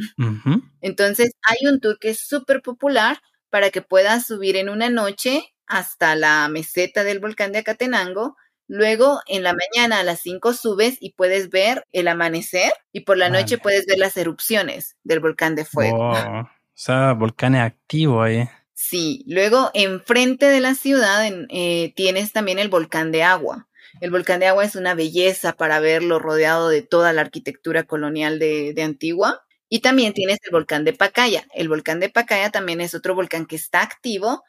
Entonces 0.82 1.32
hay 1.44 1.68
un 1.68 1.80
tour 1.80 1.98
que 2.00 2.10
es 2.10 2.20
súper 2.20 2.62
popular 2.62 3.20
para 3.50 3.70
que 3.70 3.82
puedas 3.82 4.28
subir 4.28 4.56
en 4.56 4.70
una 4.70 4.89
noche 4.89 5.54
hasta 5.68 6.15
la 6.15 6.48
meseta 6.50 7.04
del 7.04 7.20
volcán 7.20 7.52
de 7.52 7.60
Acatenango. 7.60 8.36
Luego 8.71 9.19
en 9.25 9.41
la 9.41 9.53
mañana 9.53 9.99
a 9.99 10.03
las 10.03 10.19
5 10.19 10.53
subes 10.53 10.97
y 10.99 11.13
puedes 11.13 11.49
ver 11.49 11.88
el 11.91 12.08
amanecer 12.08 12.71
y 12.91 12.99
por 12.99 13.17
la 13.17 13.29
noche 13.29 13.58
puedes 13.58 13.88
ver 13.88 13.97
las 13.97 14.15
erupciones 14.15 14.95
del 15.03 15.19
volcán 15.19 15.55
de 15.55 15.65
fuego. 15.65 16.12
O 16.12 16.47
sea, 16.75 17.13
volcán 17.13 17.55
activo 17.55 18.21
ahí. 18.21 18.47
Sí, 18.75 19.23
luego 19.27 19.71
enfrente 19.73 20.45
de 20.45 20.60
la 20.60 20.75
ciudad 20.75 21.27
eh, 21.49 21.93
tienes 21.95 22.32
también 22.32 22.60
el 22.60 22.69
volcán 22.69 23.12
de 23.12 23.23
agua. 23.23 23.67
El 24.01 24.12
volcán 24.12 24.39
de 24.39 24.45
agua 24.45 24.63
es 24.63 24.75
una 24.75 24.93
belleza 24.93 25.53
para 25.53 25.79
verlo 25.79 26.19
rodeado 26.19 26.69
de 26.69 26.84
toda 26.84 27.12
la 27.12 27.21
arquitectura 27.21 27.84
colonial 27.84 28.38
de, 28.38 28.82
Antigua. 28.84 29.43
Y 29.67 29.79
también 29.79 30.13
tienes 30.13 30.38
el 30.43 30.51
volcán 30.51 30.86
de 30.86 30.93
Pacaya. 30.93 31.47
El 31.55 31.69
volcán 31.69 31.99
de 31.99 32.10
Pacaya 32.10 32.51
también 32.51 32.82
es 32.82 32.93
otro 32.93 33.15
volcán 33.15 33.47
que 33.47 33.55
está 33.55 33.82
activo, 33.82 34.43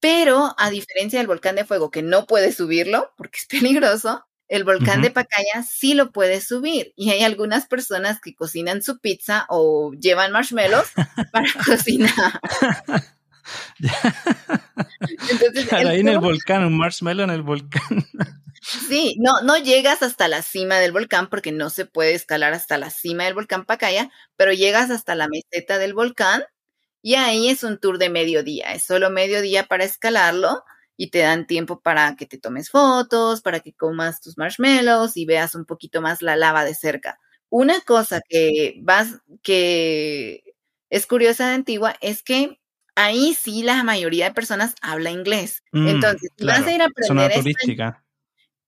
pero 0.00 0.54
a 0.58 0.70
diferencia 0.70 1.18
del 1.18 1.26
volcán 1.26 1.56
de 1.56 1.64
fuego, 1.64 1.90
que 1.90 2.02
no 2.02 2.26
puedes 2.26 2.56
subirlo 2.56 3.12
porque 3.16 3.38
es 3.38 3.46
peligroso, 3.60 4.26
el 4.48 4.64
volcán 4.64 5.02
de 5.02 5.10
Pacaya 5.10 5.64
sí 5.68 5.94
lo 5.94 6.12
puedes 6.12 6.46
subir. 6.46 6.92
Y 6.96 7.10
hay 7.10 7.22
algunas 7.22 7.66
personas 7.66 8.20
que 8.20 8.34
cocinan 8.34 8.82
su 8.82 9.00
pizza 9.00 9.46
o 9.48 9.92
llevan 9.92 10.32
marshmallows 10.32 10.92
para 11.32 11.46
cocinar. 11.66 12.40
Entonces, 15.30 15.72
ahí 15.72 16.00
en 16.00 16.08
el 16.08 16.18
volcán, 16.18 16.64
un 16.64 16.76
marshmallow 16.76 17.24
en 17.24 17.30
el 17.30 17.42
volcán. 17.42 18.06
Sí, 18.88 19.16
no, 19.20 19.42
no 19.42 19.56
llegas 19.58 20.02
hasta 20.02 20.26
la 20.26 20.42
cima 20.42 20.76
del 20.76 20.92
volcán 20.92 21.28
porque 21.28 21.52
no 21.52 21.70
se 21.70 21.86
puede 21.86 22.14
escalar 22.14 22.52
hasta 22.52 22.78
la 22.78 22.90
cima 22.90 23.24
del 23.24 23.34
volcán 23.34 23.64
Pacaya, 23.64 24.10
pero 24.36 24.52
llegas 24.52 24.90
hasta 24.90 25.14
la 25.14 25.28
meseta 25.28 25.78
del 25.78 25.94
volcán 25.94 26.44
y 27.02 27.14
ahí 27.14 27.48
es 27.48 27.62
un 27.62 27.78
tour 27.78 27.98
de 27.98 28.08
mediodía, 28.08 28.72
es 28.72 28.84
solo 28.84 29.10
mediodía 29.10 29.64
para 29.64 29.84
escalarlo 29.84 30.62
y 30.96 31.10
te 31.10 31.18
dan 31.18 31.46
tiempo 31.46 31.80
para 31.80 32.16
que 32.16 32.26
te 32.26 32.38
tomes 32.38 32.70
fotos, 32.70 33.42
para 33.42 33.60
que 33.60 33.74
comas 33.74 34.20
tus 34.20 34.38
marshmallows 34.38 35.16
y 35.16 35.26
veas 35.26 35.54
un 35.54 35.64
poquito 35.64 36.00
más 36.00 36.22
la 36.22 36.36
lava 36.36 36.64
de 36.64 36.74
cerca. 36.74 37.18
Una 37.48 37.80
cosa 37.82 38.20
que 38.28 38.80
vas, 38.82 39.20
que 39.42 40.42
es 40.90 41.06
curiosa 41.06 41.48
de 41.48 41.54
Antigua 41.54 41.96
es 42.00 42.22
que 42.22 42.60
ahí 42.94 43.34
sí 43.34 43.62
la 43.62 43.84
mayoría 43.84 44.26
de 44.26 44.34
personas 44.34 44.74
habla 44.80 45.10
inglés. 45.10 45.62
Mm, 45.72 45.88
Entonces, 45.88 46.30
si 46.36 46.44
vas 46.44 46.66
a 46.66 46.72
ir 46.72 46.82
a 46.82 46.86
aprender 46.86 47.34
turística. 47.34 48.02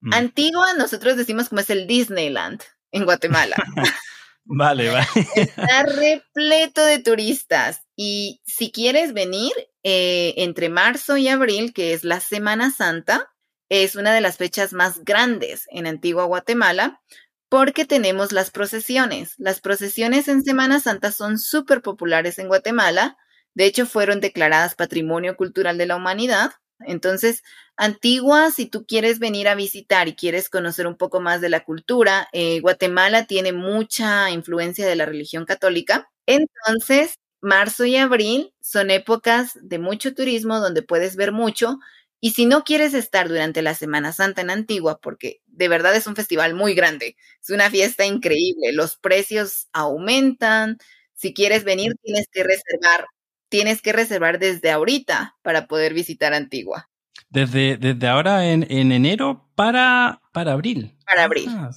Mm. 0.00 0.14
Antigua, 0.14 0.74
nosotros 0.74 1.16
decimos 1.16 1.48
como 1.48 1.60
es 1.60 1.70
el 1.70 1.86
Disneyland 1.86 2.62
en 2.92 3.04
Guatemala. 3.04 3.56
vale, 4.44 4.90
vale. 4.90 5.06
Está 5.34 5.82
repleto 5.82 6.84
de 6.84 7.00
turistas. 7.00 7.82
Y 7.98 8.40
si 8.46 8.70
quieres 8.70 9.12
venir 9.12 9.52
eh, 9.82 10.34
entre 10.38 10.68
marzo 10.68 11.16
y 11.16 11.26
abril, 11.28 11.72
que 11.72 11.92
es 11.92 12.04
la 12.04 12.20
Semana 12.20 12.70
Santa, 12.70 13.28
es 13.68 13.96
una 13.96 14.14
de 14.14 14.20
las 14.20 14.36
fechas 14.36 14.72
más 14.72 15.04
grandes 15.04 15.66
en 15.70 15.86
Antigua 15.86 16.24
Guatemala, 16.24 17.02
porque 17.48 17.84
tenemos 17.84 18.30
las 18.32 18.50
procesiones. 18.50 19.34
Las 19.38 19.60
procesiones 19.60 20.28
en 20.28 20.44
Semana 20.44 20.78
Santa 20.80 21.10
son 21.10 21.38
súper 21.38 21.82
populares 21.82 22.38
en 22.38 22.46
Guatemala 22.46 23.16
de 23.58 23.66
hecho, 23.66 23.86
fueron 23.86 24.20
declaradas 24.20 24.76
Patrimonio 24.76 25.36
Cultural 25.36 25.78
de 25.78 25.86
la 25.86 25.96
Humanidad. 25.96 26.52
Entonces, 26.86 27.42
Antigua, 27.76 28.52
si 28.52 28.66
tú 28.66 28.86
quieres 28.86 29.18
venir 29.18 29.48
a 29.48 29.56
visitar 29.56 30.06
y 30.06 30.14
quieres 30.14 30.48
conocer 30.48 30.86
un 30.86 30.96
poco 30.96 31.20
más 31.20 31.40
de 31.40 31.48
la 31.48 31.64
cultura, 31.64 32.28
eh, 32.32 32.60
Guatemala 32.60 33.26
tiene 33.26 33.52
mucha 33.52 34.30
influencia 34.30 34.86
de 34.86 34.94
la 34.94 35.06
religión 35.06 35.44
católica. 35.44 36.08
Entonces, 36.26 37.18
marzo 37.40 37.84
y 37.84 37.96
abril 37.96 38.52
son 38.60 38.90
épocas 38.90 39.58
de 39.60 39.78
mucho 39.78 40.14
turismo 40.14 40.60
donde 40.60 40.82
puedes 40.82 41.16
ver 41.16 41.32
mucho. 41.32 41.78
Y 42.20 42.32
si 42.32 42.46
no 42.46 42.64
quieres 42.64 42.94
estar 42.94 43.28
durante 43.28 43.62
la 43.62 43.74
Semana 43.74 44.12
Santa 44.12 44.40
en 44.40 44.50
Antigua, 44.50 44.98
porque 45.00 45.40
de 45.46 45.68
verdad 45.68 45.94
es 45.94 46.06
un 46.06 46.16
festival 46.16 46.54
muy 46.54 46.74
grande, 46.74 47.16
es 47.40 47.50
una 47.50 47.70
fiesta 47.70 48.04
increíble, 48.06 48.72
los 48.72 48.96
precios 48.96 49.68
aumentan. 49.72 50.78
Si 51.14 51.32
quieres 51.32 51.64
venir, 51.64 51.92
tienes 52.02 52.26
que 52.32 52.42
reservar 52.42 53.06
tienes 53.48 53.82
que 53.82 53.92
reservar 53.92 54.38
desde 54.38 54.70
ahorita 54.70 55.36
para 55.42 55.66
poder 55.66 55.94
visitar 55.94 56.34
Antigua. 56.34 56.88
Desde, 57.30 57.76
desde 57.76 58.08
ahora 58.08 58.46
en, 58.46 58.64
enero 58.70 59.50
para, 59.54 60.22
para 60.32 60.52
abril. 60.52 60.96
Para 61.06 61.24
abril. 61.24 61.48
Ah, 61.50 61.70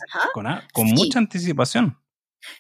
con, 0.72 0.88
mucha 0.88 1.20
anticipación. 1.20 1.98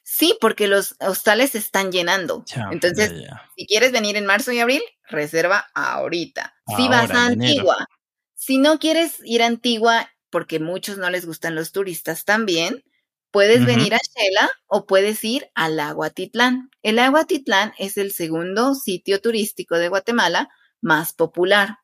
Sí, 0.04 0.38
porque 0.40 0.68
los 0.68 0.96
hostales 1.00 1.52
se 1.52 1.58
están 1.58 1.92
llenando. 1.92 2.44
Entonces, 2.72 3.12
si 3.56 3.66
quieres 3.66 3.92
venir 3.92 4.16
en 4.18 4.26
marzo 4.26 4.52
y 4.52 4.60
abril, 4.60 4.82
reserva 5.10 5.68
ahorita. 5.74 6.54
si 6.78 6.88
vas 6.88 7.12
a 7.12 7.28
Antigua. 7.28 7.88
Si 8.36 8.58
no 8.58 8.80
quieres 8.80 9.18
ir 9.24 9.44
a 9.44 9.48
Antigua, 9.48 10.10
porque 10.30 10.60
muchos 10.60 10.98
no 10.98 11.10
les 11.10 11.26
gustan 11.26 11.56
los 11.56 11.72
turistas 11.72 12.26
también, 12.26 12.84
Puedes 13.32 13.66
venir 13.66 13.94
a 13.94 13.98
Shela 13.98 14.52
o 14.68 14.86
puedes 14.86 15.24
ir 15.24 15.50
al 15.56 15.78
lago 15.78 16.04
Atitlán. 16.04 16.70
El 16.84 16.98
lago 16.98 17.16
Atitlán 17.16 17.74
es 17.78 17.98
el 17.98 18.12
segundo 18.12 18.76
sitio 18.76 19.22
turístico 19.22 19.78
de 19.78 19.88
Guatemala 19.88 20.50
más 20.82 21.14
popular. 21.14 21.78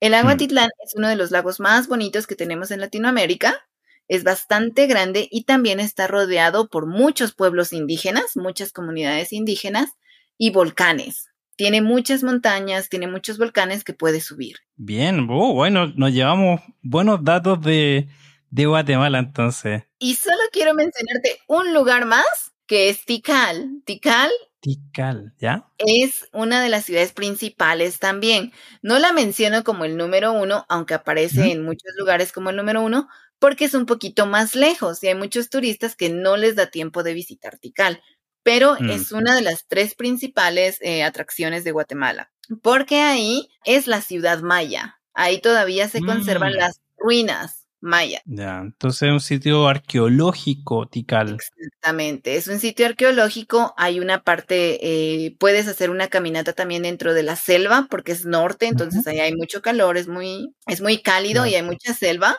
El 0.00 0.12
mm. 0.12 0.28
Atitlán 0.28 0.68
es 0.84 0.94
uno 0.94 1.08
de 1.08 1.16
los 1.16 1.30
lagos 1.30 1.60
más 1.60 1.88
bonitos 1.88 2.26
que 2.26 2.36
tenemos 2.36 2.70
en 2.70 2.80
Latinoamérica. 2.80 3.66
Es 4.08 4.24
bastante 4.24 4.86
grande 4.86 5.28
y 5.30 5.44
también 5.44 5.80
está 5.80 6.06
rodeado 6.06 6.68
por 6.68 6.86
muchos 6.86 7.34
pueblos 7.34 7.72
indígenas, 7.72 8.36
muchas 8.36 8.72
comunidades 8.72 9.32
indígenas 9.32 9.96
y 10.38 10.50
volcanes. 10.50 11.30
Tiene 11.56 11.80
muchas 11.80 12.22
montañas, 12.22 12.88
tiene 12.88 13.08
muchos 13.08 13.38
volcanes 13.38 13.82
que 13.82 13.94
puedes 13.94 14.24
subir. 14.24 14.58
Bien, 14.76 15.26
oh, 15.30 15.54
bueno, 15.54 15.92
nos 15.96 16.12
llevamos 16.12 16.60
buenos 16.82 17.24
datos 17.24 17.60
de, 17.62 18.08
de 18.50 18.66
Guatemala 18.66 19.18
entonces. 19.18 19.84
Y 19.98 20.16
solo 20.16 20.38
quiero 20.52 20.74
mencionarte 20.74 21.38
un 21.48 21.72
lugar 21.72 22.04
más 22.04 22.52
que 22.66 22.88
es 22.88 23.04
Tikal. 23.04 23.82
Tikal. 23.84 24.30
Tikal, 24.60 25.32
¿ya? 25.38 25.68
Es 25.78 26.28
una 26.32 26.60
de 26.62 26.68
las 26.68 26.84
ciudades 26.84 27.12
principales 27.12 28.00
también. 28.00 28.52
No 28.82 28.98
la 28.98 29.12
menciono 29.12 29.62
como 29.64 29.84
el 29.84 29.96
número 29.96 30.32
uno, 30.32 30.66
aunque 30.68 30.94
aparece 30.94 31.52
en 31.52 31.64
muchos 31.64 31.92
lugares 31.96 32.32
como 32.32 32.50
el 32.50 32.56
número 32.56 32.82
uno, 32.82 33.08
porque 33.38 33.66
es 33.66 33.74
un 33.74 33.86
poquito 33.86 34.26
más 34.26 34.54
lejos 34.54 35.02
y 35.02 35.08
hay 35.08 35.14
muchos 35.14 35.50
turistas 35.50 35.96
que 35.96 36.08
no 36.08 36.36
les 36.36 36.56
da 36.56 36.70
tiempo 36.70 37.02
de 37.02 37.14
visitar 37.14 37.58
Tikal. 37.58 38.02
Pero 38.42 38.76
mm. 38.78 38.90
es 38.90 39.12
una 39.12 39.34
de 39.34 39.42
las 39.42 39.66
tres 39.66 39.94
principales 39.94 40.78
eh, 40.80 41.02
atracciones 41.02 41.64
de 41.64 41.72
Guatemala, 41.72 42.30
porque 42.62 43.00
ahí 43.00 43.48
es 43.64 43.86
la 43.86 44.00
ciudad 44.00 44.40
maya. 44.40 45.00
Ahí 45.14 45.40
todavía 45.40 45.88
se 45.88 46.00
conservan 46.00 46.52
mm. 46.52 46.56
las 46.56 46.80
ruinas 46.96 47.66
maya. 47.80 48.20
Ya, 48.24 48.60
entonces 48.60 49.02
es 49.08 49.12
un 49.12 49.20
sitio 49.20 49.66
arqueológico, 49.66 50.86
Tikal. 50.86 51.34
Exactamente, 51.34 52.36
es 52.36 52.48
un 52.48 52.58
sitio 52.58 52.86
arqueológico. 52.86 53.74
Hay 53.76 54.00
una 54.00 54.22
parte, 54.22 54.78
eh, 54.82 55.36
puedes 55.38 55.66
hacer 55.68 55.90
una 55.90 56.08
caminata 56.08 56.52
también 56.52 56.82
dentro 56.82 57.14
de 57.14 57.22
la 57.22 57.36
selva, 57.36 57.86
porque 57.90 58.12
es 58.12 58.24
norte, 58.24 58.66
entonces 58.66 59.06
ahí 59.06 59.20
hay 59.20 59.34
mucho 59.34 59.62
calor, 59.62 59.96
es 59.96 60.08
muy, 60.08 60.54
es 60.66 60.80
muy 60.80 61.02
cálido 61.02 61.46
y 61.46 61.54
hay 61.54 61.62
mucha 61.62 61.94
selva. 61.94 62.38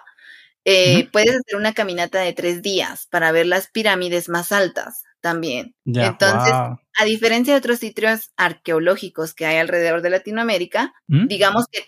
Eh, 0.70 1.08
puedes 1.14 1.30
hacer 1.30 1.56
una 1.56 1.74
caminata 1.74 2.20
de 2.20 2.34
tres 2.34 2.62
días 2.62 3.08
para 3.10 3.32
ver 3.32 3.46
las 3.46 3.70
pirámides 3.70 4.28
más 4.28 4.52
altas 4.52 5.04
también. 5.22 5.76
Entonces, 5.86 6.52
a 6.54 7.06
diferencia 7.06 7.54
de 7.54 7.60
otros 7.60 7.80
sitios 7.80 8.32
arqueológicos 8.36 9.34
que 9.34 9.46
hay 9.46 9.58
alrededor 9.58 10.02
de 10.02 10.10
Latinoamérica, 10.10 10.94
¿Mm? 11.08 11.28
digamos 11.28 11.68
que 11.72 11.82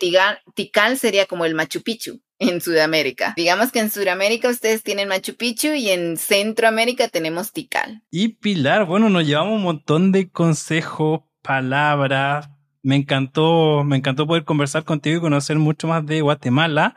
Tikal 0.56 0.98
sería 0.98 1.26
como 1.26 1.44
el 1.44 1.56
Machu 1.56 1.84
Picchu 1.84 2.22
en 2.40 2.62
Sudamérica. 2.62 3.34
Digamos 3.36 3.74
que 3.74 3.80
en 3.80 3.92
Sudamérica 3.92 4.48
ustedes 4.48 4.82
tienen 4.82 5.10
Machu 5.10 5.36
Picchu 5.36 5.74
y 5.74 5.90
en 5.90 6.16
Centroamérica 6.16 7.10
tenemos 7.10 7.52
Tikal. 7.52 8.02
Y 8.10 8.30
Pilar, 8.30 8.86
bueno, 8.86 9.10
nos 9.10 9.28
llevamos 9.28 9.58
un 9.58 9.64
montón 9.64 10.14
de 10.14 10.30
consejos, 10.30 11.22
palabras. 11.42 12.50
Me 12.82 12.96
encantó, 12.96 13.84
me 13.84 13.98
encantó 13.98 14.26
poder 14.26 14.46
conversar 14.46 14.86
contigo 14.86 15.18
y 15.18 15.22
conocer 15.22 15.58
mucho 15.60 15.88
más 15.88 16.06
de 16.06 16.22
Guatemala. 16.22 16.96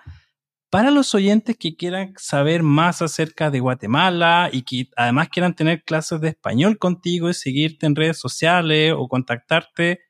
Para 0.73 0.91
los 0.91 1.15
oyentes 1.15 1.59
que 1.59 1.77
quieran 1.77 2.15
saber 2.17 2.63
más 2.63 3.03
acerca 3.03 3.51
de 3.51 3.61
Guatemala 3.61 4.49
y 4.51 4.63
que 4.63 4.89
además 4.97 5.29
quieran 5.29 5.55
tener 5.55 5.83
clases 5.85 6.23
de 6.23 6.31
español 6.31 6.79
contigo 6.79 7.29
y 7.29 7.35
seguirte 7.35 7.85
en 7.85 7.95
redes 7.95 8.19
sociales 8.19 8.95
o 8.97 9.07
contactarte, 9.07 10.01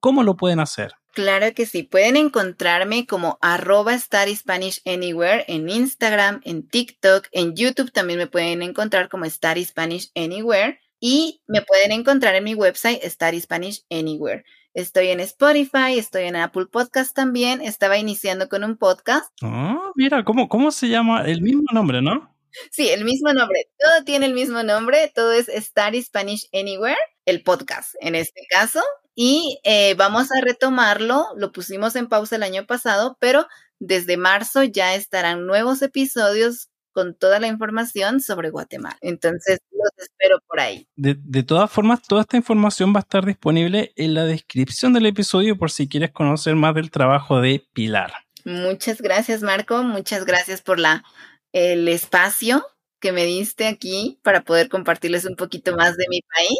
¿cómo 0.00 0.22
lo 0.22 0.36
pueden 0.36 0.60
hacer? 0.60 0.92
Claro 1.14 1.54
que 1.54 1.64
sí, 1.64 1.84
pueden 1.84 2.18
encontrarme 2.18 3.06
como 3.06 3.38
arroba 3.40 3.98
Spanish 3.98 4.82
Anywhere 4.84 5.46
en 5.48 5.70
Instagram, 5.70 6.42
en 6.44 6.68
TikTok, 6.68 7.28
en 7.32 7.56
YouTube 7.56 7.90
también 7.90 8.18
me 8.18 8.26
pueden 8.26 8.60
encontrar 8.60 9.08
como 9.08 9.24
Study 9.24 9.64
Spanish 9.64 10.10
Anywhere 10.14 10.78
y 11.00 11.40
me 11.46 11.62
pueden 11.62 11.90
encontrar 11.90 12.34
en 12.34 12.44
mi 12.44 12.54
website 12.54 13.02
Study 13.02 13.40
Spanish 13.40 13.86
Anywhere. 13.88 14.44
Estoy 14.74 15.08
en 15.08 15.20
Spotify, 15.20 15.98
estoy 15.98 16.24
en 16.24 16.36
Apple 16.36 16.64
Podcast 16.64 17.14
también. 17.14 17.60
Estaba 17.60 17.98
iniciando 17.98 18.48
con 18.48 18.64
un 18.64 18.78
podcast. 18.78 19.30
Ah, 19.42 19.92
mira, 19.96 20.24
¿cómo, 20.24 20.48
¿cómo 20.48 20.70
se 20.70 20.88
llama? 20.88 21.24
El 21.26 21.42
mismo 21.42 21.64
nombre, 21.72 22.00
¿no? 22.00 22.34
Sí, 22.70 22.88
el 22.88 23.04
mismo 23.04 23.34
nombre. 23.34 23.70
Todo 23.78 24.04
tiene 24.04 24.24
el 24.24 24.32
mismo 24.32 24.62
nombre. 24.62 25.12
Todo 25.14 25.32
es 25.32 25.46
Study 25.46 26.02
Spanish 26.02 26.48
Anywhere, 26.54 26.96
el 27.26 27.42
podcast 27.42 27.94
en 28.00 28.14
este 28.14 28.46
caso. 28.48 28.82
Y 29.14 29.60
eh, 29.64 29.94
vamos 29.94 30.32
a 30.32 30.40
retomarlo. 30.40 31.26
Lo 31.36 31.52
pusimos 31.52 31.94
en 31.96 32.08
pausa 32.08 32.36
el 32.36 32.42
año 32.42 32.66
pasado, 32.66 33.18
pero 33.20 33.46
desde 33.78 34.16
marzo 34.16 34.62
ya 34.62 34.94
estarán 34.94 35.46
nuevos 35.46 35.82
episodios 35.82 36.70
con 36.92 37.14
toda 37.14 37.40
la 37.40 37.48
información 37.48 38.20
sobre 38.20 38.50
Guatemala. 38.50 38.96
Entonces, 39.00 39.60
los 39.70 39.90
espero 39.96 40.38
por 40.46 40.60
ahí. 40.60 40.86
De, 40.96 41.42
todas 41.42 41.70
formas, 41.70 42.02
toda 42.02 42.22
esta 42.22 42.36
información 42.36 42.94
va 42.94 42.98
a 42.98 43.00
estar 43.00 43.24
disponible 43.24 43.92
en 43.96 44.14
la 44.14 44.24
descripción 44.24 44.92
del 44.92 45.06
episodio 45.06 45.56
por 45.56 45.70
si 45.70 45.88
quieres 45.88 46.10
conocer 46.12 46.54
más 46.54 46.74
del 46.74 46.90
trabajo 46.90 47.40
de 47.40 47.64
Pilar. 47.72 48.12
Muchas 48.44 49.00
gracias, 49.00 49.42
Marco. 49.42 49.82
Muchas 49.82 50.24
gracias 50.24 50.62
por 50.62 50.78
la, 50.78 51.04
el 51.52 51.88
espacio 51.88 52.64
que 53.00 53.12
me 53.12 53.24
diste 53.24 53.66
aquí 53.66 54.18
para 54.22 54.42
poder 54.42 54.68
compartirles 54.68 55.24
un 55.24 55.34
poquito 55.34 55.76
más 55.76 55.96
de 55.96 56.04
mi 56.08 56.20
país. 56.22 56.58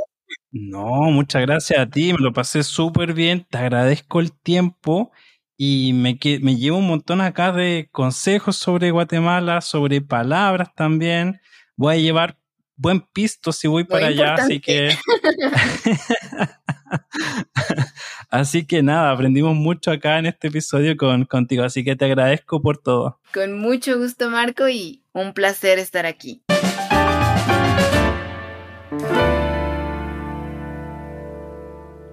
No, 0.51 1.11
muchas 1.11 1.43
gracias 1.43 1.79
a 1.79 1.89
ti, 1.89 2.13
me 2.13 2.19
lo 2.19 2.33
pasé 2.33 2.63
súper 2.63 3.13
bien, 3.13 3.47
te 3.49 3.59
agradezco 3.59 4.21
el 4.21 4.33
tiempo 4.33 5.13
y 5.65 5.93
me, 5.93 6.19
me 6.41 6.57
llevo 6.57 6.79
un 6.79 6.89
montón 6.89 7.21
acá 7.21 7.53
de 7.53 7.89
consejos 7.93 8.57
sobre 8.57 8.91
Guatemala, 8.91 9.61
sobre 9.61 10.01
palabras 10.01 10.75
también. 10.75 11.41
Voy 11.77 11.95
a 11.95 11.99
llevar 11.99 12.37
buen 12.75 13.01
pisto 13.01 13.53
si 13.53 13.69
voy 13.69 13.85
para 13.85 14.09
allá, 14.09 14.35
así 14.35 14.59
que... 14.59 14.91
así 18.29 18.67
que 18.67 18.83
nada, 18.83 19.13
aprendimos 19.13 19.55
mucho 19.55 19.93
acá 19.93 20.19
en 20.19 20.27
este 20.27 20.49
episodio 20.49 20.97
con, 20.97 21.27
contigo, 21.27 21.63
así 21.63 21.85
que 21.85 21.95
te 21.95 22.07
agradezco 22.07 22.61
por 22.61 22.79
todo. 22.79 23.21
Con 23.33 23.57
mucho 23.57 23.97
gusto, 23.99 24.31
Marco, 24.31 24.69
y 24.69 25.05
un 25.13 25.33
placer 25.33 25.79
estar 25.79 26.07
aquí. 26.07 26.43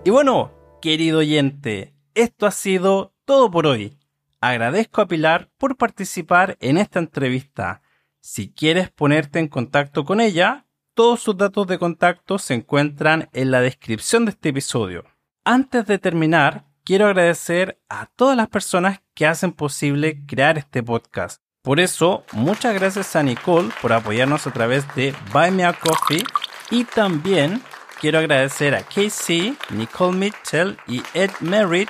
Y 0.06 0.10
bueno, 0.12 0.54
querido 0.84 1.18
oyente, 1.18 1.96
esto 2.14 2.46
ha 2.46 2.52
sido 2.52 3.16
todo 3.30 3.52
por 3.52 3.68
hoy. 3.68 3.96
Agradezco 4.42 5.02
a 5.02 5.08
Pilar 5.08 5.52
por 5.60 5.78
participar 5.78 6.58
en 6.62 6.80
esta 6.80 6.98
entrevista. 6.98 7.84
Si 8.20 8.52
quieres 8.52 8.90
ponerte 8.90 9.38
en 9.38 9.48
contacto 9.48 10.04
con 10.04 10.20
ella, 10.20 10.66
todos 10.96 11.22
sus 11.22 11.38
datos 11.38 11.68
de 11.68 11.78
contacto 11.78 12.40
se 12.40 12.56
encuentran 12.56 13.30
en 13.32 13.52
la 13.52 13.62
descripción 13.62 14.26
de 14.26 14.32
este 14.32 14.50
episodio. 14.50 15.04
Antes 15.46 15.86
de 15.86 16.00
terminar, 16.00 16.66
quiero 16.84 17.06
agradecer 17.06 17.80
a 17.88 18.08
todas 18.08 18.36
las 18.36 18.48
personas 18.48 19.00
que 19.14 19.28
hacen 19.28 19.52
posible 19.52 20.26
crear 20.26 20.58
este 20.58 20.82
podcast. 20.82 21.40
Por 21.62 21.80
eso, 21.80 22.24
muchas 22.32 22.74
gracias 22.74 23.16
a 23.16 23.22
Nicole 23.22 23.70
por 23.80 23.94
apoyarnos 23.94 24.48
a 24.48 24.54
través 24.54 24.88
de 24.96 25.14
Buy 25.32 25.52
Me 25.52 25.66
a 25.66 25.74
Coffee 25.74 26.24
y 26.72 26.84
también 26.84 27.62
quiero 28.02 28.18
agradecer 28.18 28.74
a 28.74 28.82
Casey, 28.82 29.56
Nicole 29.70 30.18
Mitchell 30.18 30.80
y 30.88 31.04
Ed 31.14 31.30
Merritt 31.42 31.90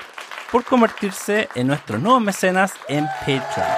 por 0.51 0.63
convertirse 0.63 1.49
en 1.55 1.67
nuestros 1.67 2.01
nuevos 2.01 2.21
mecenas 2.21 2.73
en 2.88 3.05
Patreon. 3.19 3.69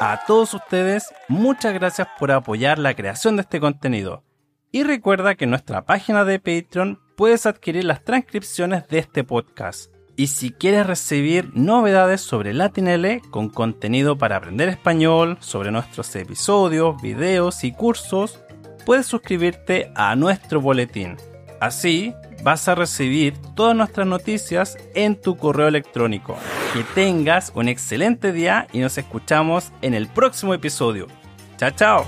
A 0.00 0.20
todos 0.26 0.52
ustedes, 0.54 1.12
muchas 1.28 1.72
gracias 1.74 2.08
por 2.18 2.30
apoyar 2.32 2.78
la 2.78 2.94
creación 2.94 3.36
de 3.36 3.42
este 3.42 3.60
contenido. 3.60 4.22
Y 4.70 4.82
recuerda 4.82 5.34
que 5.34 5.44
en 5.44 5.50
nuestra 5.50 5.84
página 5.84 6.24
de 6.24 6.40
Patreon 6.40 7.00
puedes 7.16 7.46
adquirir 7.46 7.84
las 7.84 8.04
transcripciones 8.04 8.88
de 8.88 8.98
este 8.98 9.24
podcast. 9.24 9.92
Y 10.16 10.28
si 10.28 10.50
quieres 10.50 10.86
recibir 10.86 11.50
novedades 11.54 12.20
sobre 12.20 12.54
Latinele 12.54 13.20
con 13.30 13.48
contenido 13.48 14.18
para 14.18 14.36
aprender 14.36 14.68
español, 14.68 15.38
sobre 15.40 15.70
nuestros 15.70 16.14
episodios, 16.16 17.00
videos 17.00 17.64
y 17.64 17.72
cursos, 17.72 18.40
puedes 18.84 19.06
suscribirte 19.06 19.92
a 19.94 20.14
nuestro 20.16 20.60
boletín. 20.60 21.16
Así 21.60 22.14
vas 22.44 22.68
a 22.68 22.74
recibir 22.74 23.34
todas 23.56 23.74
nuestras 23.74 24.06
noticias 24.06 24.76
en 24.94 25.20
tu 25.20 25.36
correo 25.36 25.66
electrónico. 25.66 26.36
Que 26.74 26.84
tengas 26.94 27.50
un 27.54 27.68
excelente 27.68 28.32
día 28.32 28.68
y 28.72 28.78
nos 28.78 28.98
escuchamos 28.98 29.72
en 29.80 29.94
el 29.94 30.06
próximo 30.06 30.54
episodio. 30.54 31.08
Chao, 31.56 31.70
chao. 31.70 32.06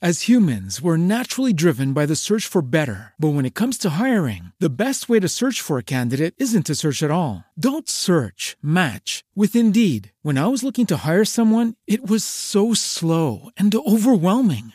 As 0.00 0.28
humans, 0.28 0.82
we're 0.82 0.98
naturally 0.98 1.54
driven 1.54 1.94
by 1.94 2.04
the 2.04 2.14
search 2.14 2.46
for 2.46 2.60
better. 2.60 3.14
But 3.18 3.32
when 3.32 3.46
it 3.46 3.54
comes 3.54 3.78
to 3.78 3.96
hiring, 3.98 4.52
the 4.60 4.68
best 4.68 5.08
way 5.08 5.18
to 5.18 5.30
search 5.30 5.62
for 5.62 5.78
a 5.78 5.82
candidate 5.82 6.34
isn't 6.36 6.66
to 6.66 6.74
search 6.74 7.02
at 7.02 7.10
all. 7.10 7.44
Don't 7.58 7.88
search, 7.88 8.58
match 8.60 9.24
with 9.34 9.56
Indeed. 9.56 10.12
When 10.20 10.36
I 10.36 10.48
was 10.48 10.62
looking 10.62 10.84
to 10.88 11.08
hire 11.08 11.24
someone, 11.24 11.76
it 11.86 12.06
was 12.06 12.22
so 12.22 12.74
slow 12.74 13.48
and 13.56 13.74
overwhelming. 13.74 14.74